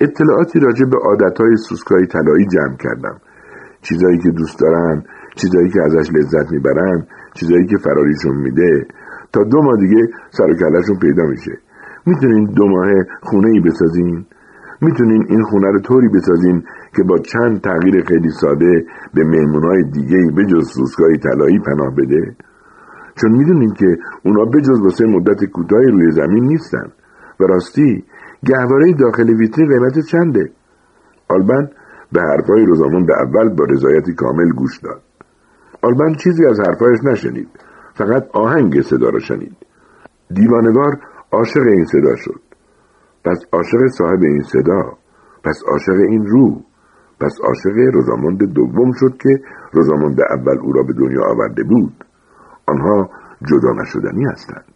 اطلاعاتی 0.00 0.60
راجع 0.60 0.84
به 0.84 0.98
عادتهای 0.98 1.56
سوسکای 1.56 2.06
طلایی 2.06 2.46
جمع 2.46 2.76
کردم. 2.76 3.20
چیزایی 3.82 4.18
که 4.18 4.30
دوست 4.30 4.60
دارن 4.60 5.04
چیزایی 5.36 5.70
که 5.70 5.82
ازش 5.82 6.12
لذت 6.12 6.52
می‌برن 6.52 7.06
چیزایی 7.34 7.66
که 7.66 7.76
فراریشون 7.76 8.36
میده 8.36 8.86
تا 9.32 9.44
دو 9.44 9.62
ماه 9.62 9.76
دیگه 9.76 10.08
سر 10.30 10.50
و 10.90 10.98
پیدا 11.00 11.24
میشه. 11.24 11.52
می‌تونین 12.06 12.44
دو 12.44 12.68
ماه 12.68 12.88
خونه 13.22 13.48
ای 13.48 13.60
بسازین. 13.60 14.26
می‌تونین 14.80 15.26
این 15.28 15.42
خونه 15.42 15.70
رو 15.70 15.80
طوری 15.80 16.08
بسازین 16.08 16.62
که 16.96 17.02
با 17.02 17.18
چند 17.18 17.60
تغییر 17.60 18.04
خیلی 18.04 18.30
ساده 18.30 18.84
به 19.14 19.24
مهمونهای 19.24 19.82
دیگه 19.82 20.16
ای 20.16 20.30
به 20.30 20.44
جز 20.44 20.68
سوسکای 20.68 21.18
طلایی 21.18 21.58
پناه 21.58 21.94
بده. 21.94 22.36
چون 23.14 23.32
می‌دونین 23.32 23.74
که 23.74 23.96
اونا 24.24 24.44
بجز 24.44 24.80
واسه 24.80 25.06
مدت 25.06 25.44
کوتاهی 25.44 25.86
روی 25.86 26.10
زمین 26.10 26.44
نیستن. 26.44 26.92
و 27.40 27.44
راستی 27.44 28.04
گهواره 28.44 28.92
داخل 28.92 29.30
ویترین 29.30 29.68
قیمت 29.68 29.98
چنده؟ 29.98 30.50
آلبن 31.28 31.70
به 32.12 32.20
حرفای 32.22 32.66
روزامون 32.66 33.06
به 33.06 33.14
اول 33.22 33.48
با 33.48 33.64
رضایتی 33.64 34.14
کامل 34.14 34.50
گوش 34.50 34.78
داد. 34.78 35.02
آلبن 35.82 36.14
چیزی 36.14 36.46
از 36.46 36.60
حرفایش 36.60 36.98
نشنید. 37.04 37.48
فقط 37.94 38.28
آهنگ 38.32 38.82
صدا 38.82 39.08
را 39.08 39.18
شنید. 39.18 39.56
دیوانوار 40.34 41.00
عاشق 41.32 41.66
این 41.66 41.84
صدا 41.84 42.16
شد. 42.16 42.40
پس 43.24 43.38
عاشق 43.52 43.86
صاحب 43.86 44.22
این 44.22 44.42
صدا 44.42 44.82
پس 45.44 45.62
عاشق 45.68 46.00
این 46.08 46.26
روح 46.26 46.60
پس 47.20 47.38
عاشق 47.44 47.76
روزاموند 47.94 48.42
دوم 48.54 48.92
شد 48.92 49.16
که 49.16 49.40
روزاموند 49.72 50.20
اول 50.20 50.58
او 50.58 50.72
را 50.72 50.82
به 50.82 50.92
دنیا 50.92 51.24
آورده 51.24 51.62
بود. 51.62 52.04
آنها 52.66 53.10
جدا 53.48 53.72
نشدنی 53.72 54.24
هستند. 54.24 54.74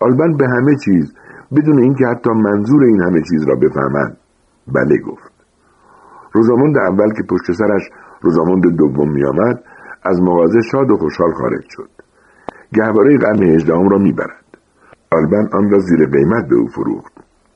آلبن 0.00 0.36
به 0.36 0.48
همه 0.48 0.76
چیز 0.84 1.14
بدون 1.56 1.82
اینکه 1.82 2.06
حتی 2.06 2.30
منظور 2.30 2.84
این 2.84 3.00
همه 3.00 3.22
چیز 3.30 3.48
را 3.48 3.54
بفهمند 3.54 4.16
بله 4.74 4.98
گفت. 4.98 5.32
روزاموند 6.32 6.78
اول 6.78 7.12
که 7.12 7.22
پشت 7.30 7.52
سرش 7.52 7.82
روزاموند 8.20 8.62
دوم 8.76 9.12
میآمد 9.12 9.64
از 10.02 10.20
مغازه 10.22 10.60
شاد 10.72 10.90
و 10.90 10.96
خوشحال 10.96 11.32
خارج 11.32 11.64
شد. 11.68 11.90
گهواره 12.74 13.18
قرن 13.18 13.42
هجدهم 13.42 13.88
را 13.88 13.98
می‌برد. 13.98 14.44
آلبن 15.12 15.48
آن 15.52 15.70
را 15.70 15.78
زیر 15.78 16.06
قیمت 16.06 16.48
به 16.48 16.56
او 16.56 16.66
فروخت. 16.66 17.12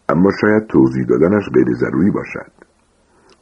اما 0.09 0.31
شاید 0.41 0.67
توضیح 0.67 1.05
دادنش 1.09 1.45
غیر 1.55 1.75
ضروری 1.75 2.11
باشد. 2.11 2.53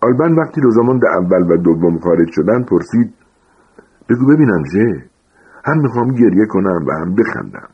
آلبن 0.01 0.35
وقتی 0.35 0.61
روزاموند 0.61 1.05
اول 1.05 1.51
و 1.51 1.57
دوم 1.57 1.99
خارج 1.99 2.29
شدن 2.33 2.63
پرسید 2.63 3.15
بگو 4.09 4.27
ببینم 4.27 4.65
ژه 4.73 5.05
هم 5.65 5.81
می‌خوام 5.81 6.15
گریه 6.15 6.47
کنم 6.47 6.85
و 6.87 6.93
هم 6.93 7.15
بخندم. 7.15 7.69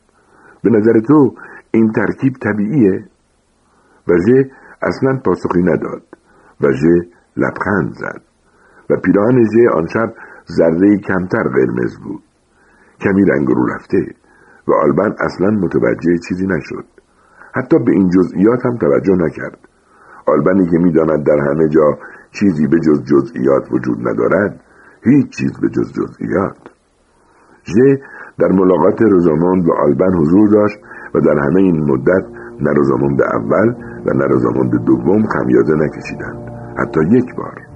به 0.63 0.71
نظر 0.71 1.01
تو 1.01 1.35
این 1.71 1.93
ترکیب 1.93 2.33
طبیعیه؟ 2.43 3.05
و 4.09 4.13
ژه 4.27 4.51
اصلا 4.83 5.21
پاسخی 5.25 5.63
نداد 5.63 6.03
و 6.61 6.73
ژه 6.73 7.09
لبخند 7.37 7.93
زد. 7.93 8.23
و 8.91 8.97
پیراهن 8.97 9.45
ژه 9.45 9.71
آن 9.75 9.87
شب 9.87 10.15
ذره 10.57 10.99
کمتر 10.99 11.43
قرمز 11.43 11.99
بود. 12.05 12.23
کمی 13.01 13.25
رنگ 13.25 13.49
رو 13.49 13.67
رفته 13.67 14.07
و 14.69 14.73
آلبن 14.73 15.15
اصلا 15.21 15.51
متوجه 15.51 16.19
چیزی 16.29 16.47
نشد. 16.47 16.85
حتی 17.55 17.79
به 17.79 17.93
این 17.93 18.11
جزئیات 18.11 18.67
هم 18.67 18.77
توجه 18.77 19.15
نکرد. 19.15 19.59
آلبنی 20.27 20.67
که 20.71 20.79
می‌داند 20.79 21.27
در 21.27 21.39
همه 21.51 21.69
جا 21.69 21.99
چیزی 22.31 22.67
به 22.67 22.81
جز 22.81 23.03
جزئیات 23.05 23.73
وجود 23.73 24.09
ندارد 24.09 24.61
هیچ 25.03 25.29
چیز 25.39 25.53
به 25.61 25.69
جز 25.69 25.93
جزئیات. 25.93 26.59
ژه 27.65 28.01
در 28.39 28.49
ملاقات 28.49 29.03
روزاموند 29.03 29.69
و 29.69 29.73
آلبن 29.73 30.15
حضور 30.15 30.49
داشت 30.49 30.79
و 31.15 31.21
در 31.21 31.39
همه 31.39 31.61
این 31.61 31.91
مدت 31.91 32.25
نه 32.61 32.73
روزاموند 32.73 33.23
اول 33.23 33.69
و 34.07 34.15
نه 34.15 34.25
روزاموند 34.25 34.85
دوم 34.85 35.27
خمیازه 35.27 35.75
نکشیدند. 35.75 36.51
حتی 36.79 37.01
یک 37.11 37.35
بار. 37.37 37.68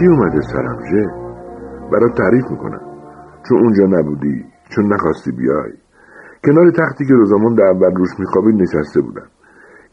چی 0.00 0.06
اومده 0.06 0.40
سرم 0.40 0.78
ژه؟ 0.90 1.06
برات 1.92 2.16
تعریف 2.16 2.44
می‌کنم. 2.50 2.80
چون 3.48 3.58
اونجا 3.58 3.84
نبودی 3.84 4.44
چون 4.74 4.92
نخواستی 4.92 5.32
بیای. 5.32 5.72
کنار 6.44 6.70
تختی 6.70 7.06
که 7.06 7.14
روزامون 7.14 7.60
اول 7.60 7.94
روش 7.94 8.08
میخوابید 8.18 8.54
نشسته 8.62 9.00
بودم. 9.00 9.28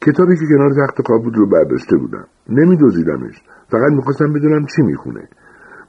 کتابی 0.02 0.36
که 0.36 0.46
کنار 0.56 0.72
تخت 0.82 1.08
خواب 1.08 1.24
بود 1.24 1.38
رو 1.38 1.50
برداشته 1.50 1.98
بودم. 1.98 2.28
نمیدوزیدمش. 2.50 3.42
فقط 3.72 3.92
می‌خواستم 3.92 4.34
بدونم 4.34 4.66
چی 4.66 4.82
می‌خونه. 4.82 5.28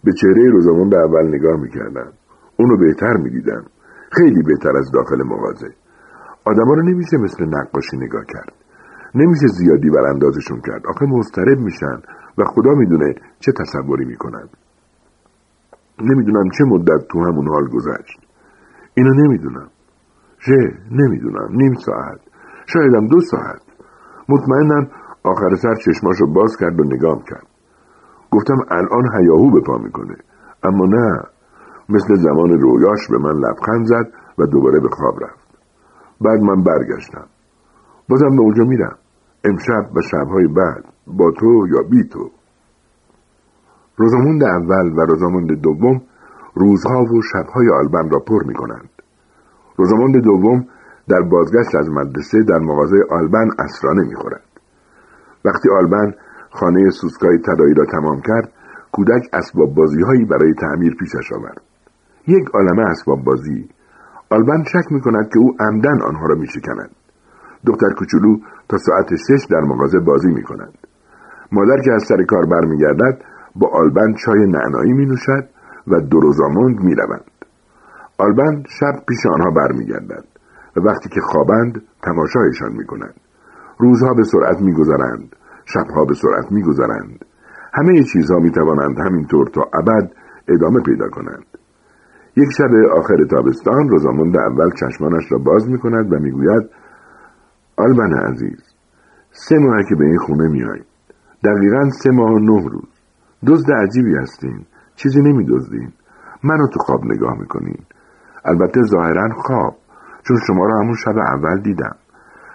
به 0.05 0.12
چهره 0.12 0.51
روزامون 0.51 0.95
اول 0.95 1.29
نگاه 1.35 1.61
می‌کردم. 1.61 2.12
اونو 2.57 2.77
بهتر 2.77 3.16
می‌دیدم. 3.16 3.64
خیلی 4.12 4.43
بهتر 4.43 4.77
از 4.77 4.91
داخل 4.95 5.23
مغازه. 5.23 5.71
آدما 6.45 6.75
رو 6.75 6.83
نمیشه 6.83 7.16
مثل 7.16 7.45
نقاشی 7.45 7.97
نگاه 7.97 8.25
کرد. 8.29 8.53
نمیشه 9.14 9.47
زیادی 9.47 9.91
براندازشون 9.91 10.61
کرد. 10.66 10.87
آخه 10.87 11.07
مضطرب 11.07 11.59
میشن. 11.59 11.99
و 12.39 12.45
خدا 12.45 12.70
می‌دونه 12.70 13.14
چه 13.41 13.53
تصوری 13.53 14.05
می‌کنن 14.05 14.49
نمی‌دونم 16.01 16.51
چه 16.59 16.64
مدت 16.64 17.09
تو 17.11 17.18
همون 17.20 17.49
حال 17.49 17.68
گذشت. 17.68 18.20
اینو 18.95 19.14
نمی‌دونم. 19.14 19.68
چه 20.47 20.57
نمی‌دونم. 20.91 21.49
نیم 21.51 21.74
ساعت. 21.74 22.20
شایدم 22.66 23.07
دو 23.07 23.20
ساعت. 23.20 23.61
مطمئنم 24.28 24.91
آخر 25.22 25.55
سر 25.62 25.74
چشماشو 25.74 26.26
باز 26.26 26.57
کرد 26.61 26.80
و 26.80 26.84
نگام 26.84 27.22
کرد. 27.30 27.47
گفتم 28.30 28.57
الان 28.70 29.20
هیاهو 29.20 29.51
به 29.51 29.61
پا 29.61 29.78
می‌کنه. 29.78 30.16
اما 30.62 30.86
نه. 30.86 31.22
مثل 31.89 32.14
زمان 32.14 32.61
رویاش 32.61 33.09
به 33.11 33.18
من 33.18 33.32
لبخند 33.32 33.86
زد 33.86 34.12
و 34.39 34.47
دوباره 34.47 34.80
به 34.80 34.89
خواب 34.89 35.24
رفت. 35.24 35.49
بعد 36.20 36.41
من 36.41 36.62
برگشتم. 36.62 37.26
بازم 38.09 38.36
به 38.36 38.43
اونجا 38.43 38.64
میرم. 38.64 38.99
امشب 39.45 39.97
و 39.97 40.01
شبهای 40.03 40.47
بعد. 40.47 40.84
با 41.17 41.31
تو 41.31 41.67
یا 41.69 41.83
بی 41.91 42.09
تو 42.09 42.31
روزاموند 43.97 44.45
اول 44.45 44.93
و 44.97 45.01
روزاموند 45.01 45.53
دوم 45.53 46.03
روزها 46.55 47.03
و 47.03 47.23
شبهای 47.23 47.71
آلبن 47.71 48.11
را 48.11 48.19
پر 48.19 48.45
می 48.47 48.55
کنند. 48.55 48.89
روزاموند 49.77 50.17
دوم 50.17 50.67
در 51.09 51.21
بازگشت 51.21 51.75
از 51.75 51.91
مدرسه 51.91 52.43
در 52.43 52.59
مغازه 52.59 52.97
آلبن 53.11 53.49
اسرانه 53.59 54.03
می 54.09 54.15
خورد. 54.15 54.43
وقتی 55.45 55.69
آلبن 55.71 56.15
خانه 56.51 56.91
سوسکای 56.91 57.39
طلایی 57.39 57.75
را 57.75 57.85
تمام 57.85 58.21
کرد 58.21 58.53
کودک 58.93 59.29
اسباب 59.33 59.75
بازی 59.75 60.03
هایی 60.03 60.25
برای 60.25 60.55
تعمیر 60.55 60.95
پیشش 60.95 61.33
آورد 61.33 61.61
یک 62.27 62.49
عالمه 62.55 62.83
اسباب 62.83 63.25
بازی 63.25 63.69
آلبن 64.31 64.65
شک 64.65 64.93
می 64.93 65.01
کند 65.01 65.29
که 65.33 65.39
او 65.39 65.57
عمدن 65.61 66.03
آنها 66.03 66.27
را 66.27 66.35
می 66.35 66.47
شکند. 66.47 66.91
دختر 67.67 67.91
کوچولو 67.99 68.39
تا 68.69 68.79
ساعت 68.79 69.17
شش 69.17 69.47
در 69.51 69.61
مغازه 69.61 69.99
بازی 69.99 70.29
می 70.29 70.43
کند. 70.43 70.88
مادر 71.53 71.83
که 71.85 71.93
از 71.93 72.03
سر 72.09 72.25
کار 72.25 72.47
برمیگردد 72.47 73.25
با 73.57 73.69
آلبن 73.73 74.15
چای 74.15 74.47
نعنایی 74.47 74.93
می 74.93 75.07
نوشد 75.07 75.49
و 75.89 76.01
دروزاموند 76.01 76.81
می 76.81 76.95
روند. 76.95 77.31
آلبن 78.19 78.63
شب 78.69 78.93
پیش 79.09 79.27
آنها 79.27 79.51
برمیگردد 79.51 80.25
و 80.77 80.81
وقتی 80.81 81.09
که 81.09 81.21
خوابند 81.21 81.83
تماشایشان 82.03 82.73
می 82.73 82.87
کند. 82.87 83.15
روزها 83.79 84.15
به 84.15 84.23
سرعت 84.25 84.61
می 84.61 84.73
گذرند. 84.73 85.37
شبها 85.65 86.05
به 86.05 86.15
سرعت 86.15 86.53
می 86.53 86.63
گذرند. 86.63 87.25
همه 87.75 88.03
چیزها 88.03 88.39
می 88.39 88.51
توانند 88.51 88.99
همینطور 88.99 89.47
تا 89.47 89.63
ابد 89.75 90.13
ادامه 90.49 90.81
پیدا 90.81 91.09
کنند. 91.09 91.45
یک 92.37 92.49
شب 92.59 92.71
آخر 92.99 93.25
تابستان 93.31 93.89
روزاموند 93.89 94.37
اول 94.39 94.71
چشمانش 94.71 95.33
را 95.33 95.39
باز 95.39 95.69
می 95.69 95.79
کند 95.79 96.13
و 96.13 96.19
می‌گوید 96.19 96.71
آلبن 97.77 98.13
عزیز 98.13 98.63
سه 99.31 99.59
ماه 99.59 99.83
که 99.89 99.95
به 99.95 100.05
این 100.05 100.19
خونه 100.19 100.49
میایید 100.49 100.87
دقیقا 101.45 101.91
سه 101.91 102.11
ماه 102.11 102.30
و 102.32 102.39
نه 102.39 102.68
روز. 102.68 102.89
دزد 103.47 103.72
عجیبی 103.72 104.16
هستین. 104.16 104.64
چیزی 104.97 105.20
نمی 105.22 105.45
دزدین 105.45 105.93
منو 106.45 106.66
تو 106.66 106.78
خواب 106.78 107.05
نگاه 107.05 107.39
می‌کنین. 107.41 107.78
البته 108.45 108.82
ظاهرا 108.82 109.28
خواب 109.28 109.76
چون 110.24 110.36
شما 110.47 110.66
را 110.66 110.80
همون 110.80 110.95
شب 110.95 111.18
اول 111.18 111.61
دیدم. 111.61 111.97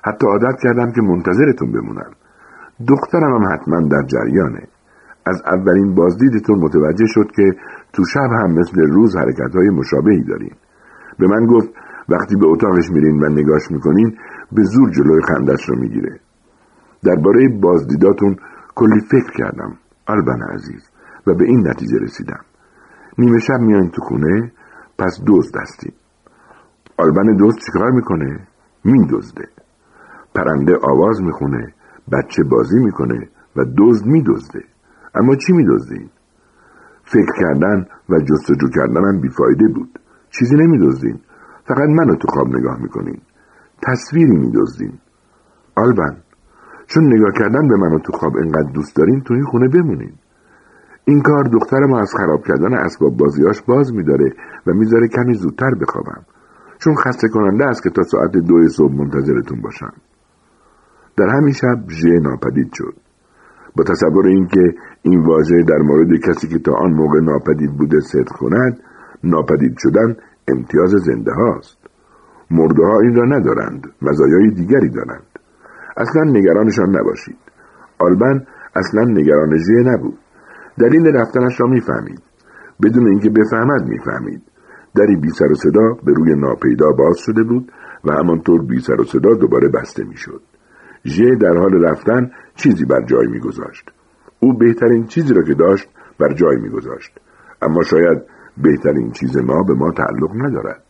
حتی 0.03 0.27
عادت 0.27 0.59
کردم 0.63 0.91
که 0.91 1.01
منتظرتون 1.01 1.71
بمونم. 1.71 2.11
دخترم 2.87 3.33
هم 3.35 3.53
حتما 3.53 3.81
در 3.81 4.03
جریانه. 4.07 4.67
از 5.25 5.41
اولین 5.45 5.95
بازدیدتون 5.95 6.59
متوجه 6.59 7.05
شد 7.07 7.31
که 7.35 7.51
تو 7.93 8.05
شب 8.05 8.31
هم 8.31 8.51
مثل 8.51 8.81
روز 8.81 9.15
حرکت 9.17 9.55
های 9.55 9.69
مشابهی 9.69 10.23
دارین. 10.23 10.51
به 11.19 11.27
من 11.27 11.45
گفت 11.45 11.69
وقتی 12.09 12.35
به 12.35 12.47
اتاقش 12.47 12.91
میرین 12.91 13.23
و 13.23 13.29
نگاش 13.29 13.71
می‌کنین 13.71 14.17
به 14.51 14.63
زور 14.63 14.91
جلوی 14.91 15.21
خندش 15.21 15.69
رو 15.69 15.79
می‌گیره. 15.79 16.19
درباره 17.03 17.49
بازدیداتون 17.61 18.35
کلی 18.75 19.01
فکر 19.11 19.31
کردم. 19.37 19.77
آلبن 20.07 20.41
عزیز. 20.53 20.89
و 21.27 21.33
به 21.33 21.45
این 21.45 21.67
نتیجه 21.67 21.97
رسیدم. 21.97 22.45
نیمه 23.17 23.39
شب 23.39 23.59
میان 23.59 23.89
تو 23.89 24.01
خونه 24.01 24.51
پس 24.97 25.19
دوز 25.25 25.51
دستیم 25.51 25.93
آلبن 26.97 27.35
دوست 27.35 27.57
چیکار 27.65 27.91
می‌کنه؟ 27.91 28.47
میدزده. 28.83 29.47
پرنده 30.35 30.77
آواز 30.83 31.21
می‌خونه 31.21 31.73
بچه 32.11 32.43
بازی 32.43 32.79
می‌کنه 32.79 33.29
و 33.55 33.65
دزد 33.77 34.05
میدزده. 34.05 34.63
اما 35.15 35.35
چی 35.35 35.53
میدزدین؟ 35.53 36.09
فکر 37.03 37.33
کردن 37.39 37.85
و 38.09 38.19
جستجو 38.19 38.69
کردنم 38.75 39.21
بیفایده 39.21 39.67
بود. 39.67 39.99
چیزی 40.29 40.55
نمیدزدین 40.55 41.19
فقط 41.67 41.89
منو 41.89 42.15
تو 42.15 42.27
خواب 42.27 42.47
نگاه 42.47 42.81
می‌کنین 42.81 43.21
تصویری 43.87 44.37
میدزدین 44.37 44.99
آلبن 45.75 46.17
چون 46.93 47.13
نگاه 47.13 47.31
کردن 47.31 47.67
به 47.67 47.75
منو 47.75 47.99
تو 47.99 48.11
خواب 48.11 48.37
انقدر 48.37 48.71
دوست 48.73 48.95
دارین 48.95 49.21
تو 49.21 49.33
این 49.33 49.43
خونه 49.43 49.67
بمونین. 49.67 50.13
این 51.05 51.21
کار 51.21 51.43
دختر 51.43 51.79
ما 51.79 51.99
از 51.99 52.13
خراب 52.17 52.43
کردن 52.47 52.73
اسباب 52.73 53.17
بازیاش 53.17 53.61
باز 53.61 53.93
میداره 53.93 54.33
و 54.67 54.73
می‌ذاره 54.73 55.07
کمی 55.07 55.33
زودتر 55.33 55.71
بخوابم. 55.81 56.25
چون 56.79 56.95
خسته 56.95 57.27
کننده 57.27 57.65
است 57.65 57.83
که 57.83 57.89
تا 57.89 58.03
ساعت 58.03 58.31
دو 58.31 58.67
صبح 58.67 58.93
منتظرتون 58.93 59.61
باشم. 59.61 59.93
در 61.17 61.29
همین 61.29 61.53
شب 61.53 61.89
ژ 61.89 62.05
ناپدید 62.05 62.73
شد. 62.73 62.93
با 63.75 63.83
تصور 63.83 64.27
اینکه 64.27 64.75
این 65.01 65.25
واژه 65.25 65.63
در 65.63 65.77
مورد 65.77 66.19
کسی 66.27 66.47
که 66.47 66.59
تا 66.59 66.73
آن 66.73 66.91
موقع 66.91 67.19
ناپدید 67.19 67.77
بوده 67.77 67.99
صدق 67.99 68.31
کند 68.31 68.79
ناپدید 69.23 69.75
شدن 69.77 70.15
امتیاز 70.47 70.89
زنده 70.89 71.31
هاست. 71.31 71.77
مرده 72.51 72.83
این 72.83 73.15
را 73.15 73.25
ندارند 73.37 73.87
مزایای 74.01 74.49
دیگری 74.51 74.89
دارند. 74.89 75.32
اصلا 75.97 76.23
نگرانشان 76.23 76.89
نباشید. 76.97 77.37
آلبن 77.99 78.45
اصلا 78.75 79.03
نگران 79.03 79.57
ژه 79.57 79.73
نبود. 79.73 80.17
دلیل 80.79 81.07
رفتنش 81.07 81.61
را 81.61 81.67
می‌فهمید. 81.67 82.21
بدون 82.83 83.07
اینکه 83.07 83.29
بفهمد 83.29 83.87
می‌فهمید. 83.87 84.41
دری 84.95 85.15
بی 85.15 85.29
سر 85.29 85.51
و 85.51 85.55
صدا 85.55 85.93
به 86.05 86.13
روی 86.13 86.35
ناپیدا 86.35 86.91
باز 86.91 87.17
شده 87.17 87.43
بود 87.43 87.71
و 88.05 88.13
همانطور 88.13 88.61
بی 88.61 88.79
سر 88.79 89.01
و 89.01 89.03
صدا 89.03 89.33
دوباره 89.33 89.69
بسته 89.69 90.03
می‌شد. 90.03 90.41
ژ 91.05 91.21
در 91.41 91.57
حال 91.57 91.85
رفتن 91.85 92.31
چیزی 92.55 92.85
بر 92.85 93.01
جای 93.05 93.27
میگذاشت. 93.27 93.91
او 94.39 94.57
بهترین 94.57 95.05
چیزی 95.05 95.33
را 95.33 95.43
که 95.43 95.53
داشت 95.53 95.89
بر 96.19 96.33
جای 96.33 96.57
میگذاشت. 96.57 97.19
اما 97.61 97.83
شاید 97.83 98.21
بهترین 98.57 99.11
چیز 99.11 99.37
ما 99.37 99.63
به 99.63 99.73
ما 99.73 99.91
تعلق 99.91 100.31
ندارد. 100.35 100.83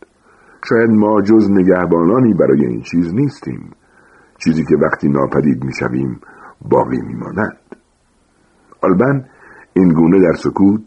شاید 0.68 0.90
ما 0.90 1.22
جز 1.22 1.50
نگهبانانی 1.50 2.34
برای 2.34 2.66
این 2.66 2.80
چیز 2.80 3.14
نیستیم. 3.14 3.70
چیزی 4.44 4.64
که 4.64 4.76
وقتی 4.76 5.08
ناپدید 5.08 5.64
می‌شویم 5.64 6.20
باقی 6.70 7.00
میماند. 7.02 7.56
آلبن 8.82 9.24
این 9.72 9.88
گونه 9.88 10.20
در 10.20 10.32
سکوت 10.32 10.80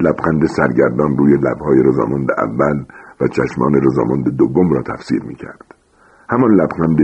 لبخند 0.00 0.46
سرگردان 0.46 1.16
روی 1.16 1.32
لبهای 1.32 1.82
رزامند 1.82 2.30
اول 2.38 2.84
و 3.20 3.28
چشمان 3.28 3.74
رزامند 3.74 4.36
دوم 4.36 4.72
را 4.72 4.82
تفسیر 4.82 5.22
می‌کرد. 5.22 5.74
همان 6.30 6.50
لبخند 6.50 6.98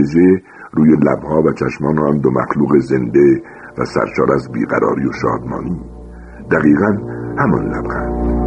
روی 0.73 0.91
لبها 0.91 1.41
و 1.41 1.53
چشمان 1.53 1.99
آن 1.99 2.17
دو 2.17 2.31
مخلوق 2.31 2.77
زنده 2.77 3.41
و 3.77 3.85
سرشار 3.85 4.33
از 4.33 4.51
بیقراری 4.51 5.07
و 5.07 5.11
شادمانی. 5.11 5.81
دقیقا 6.51 6.91
همان 7.37 7.65
لبخند. 7.65 8.46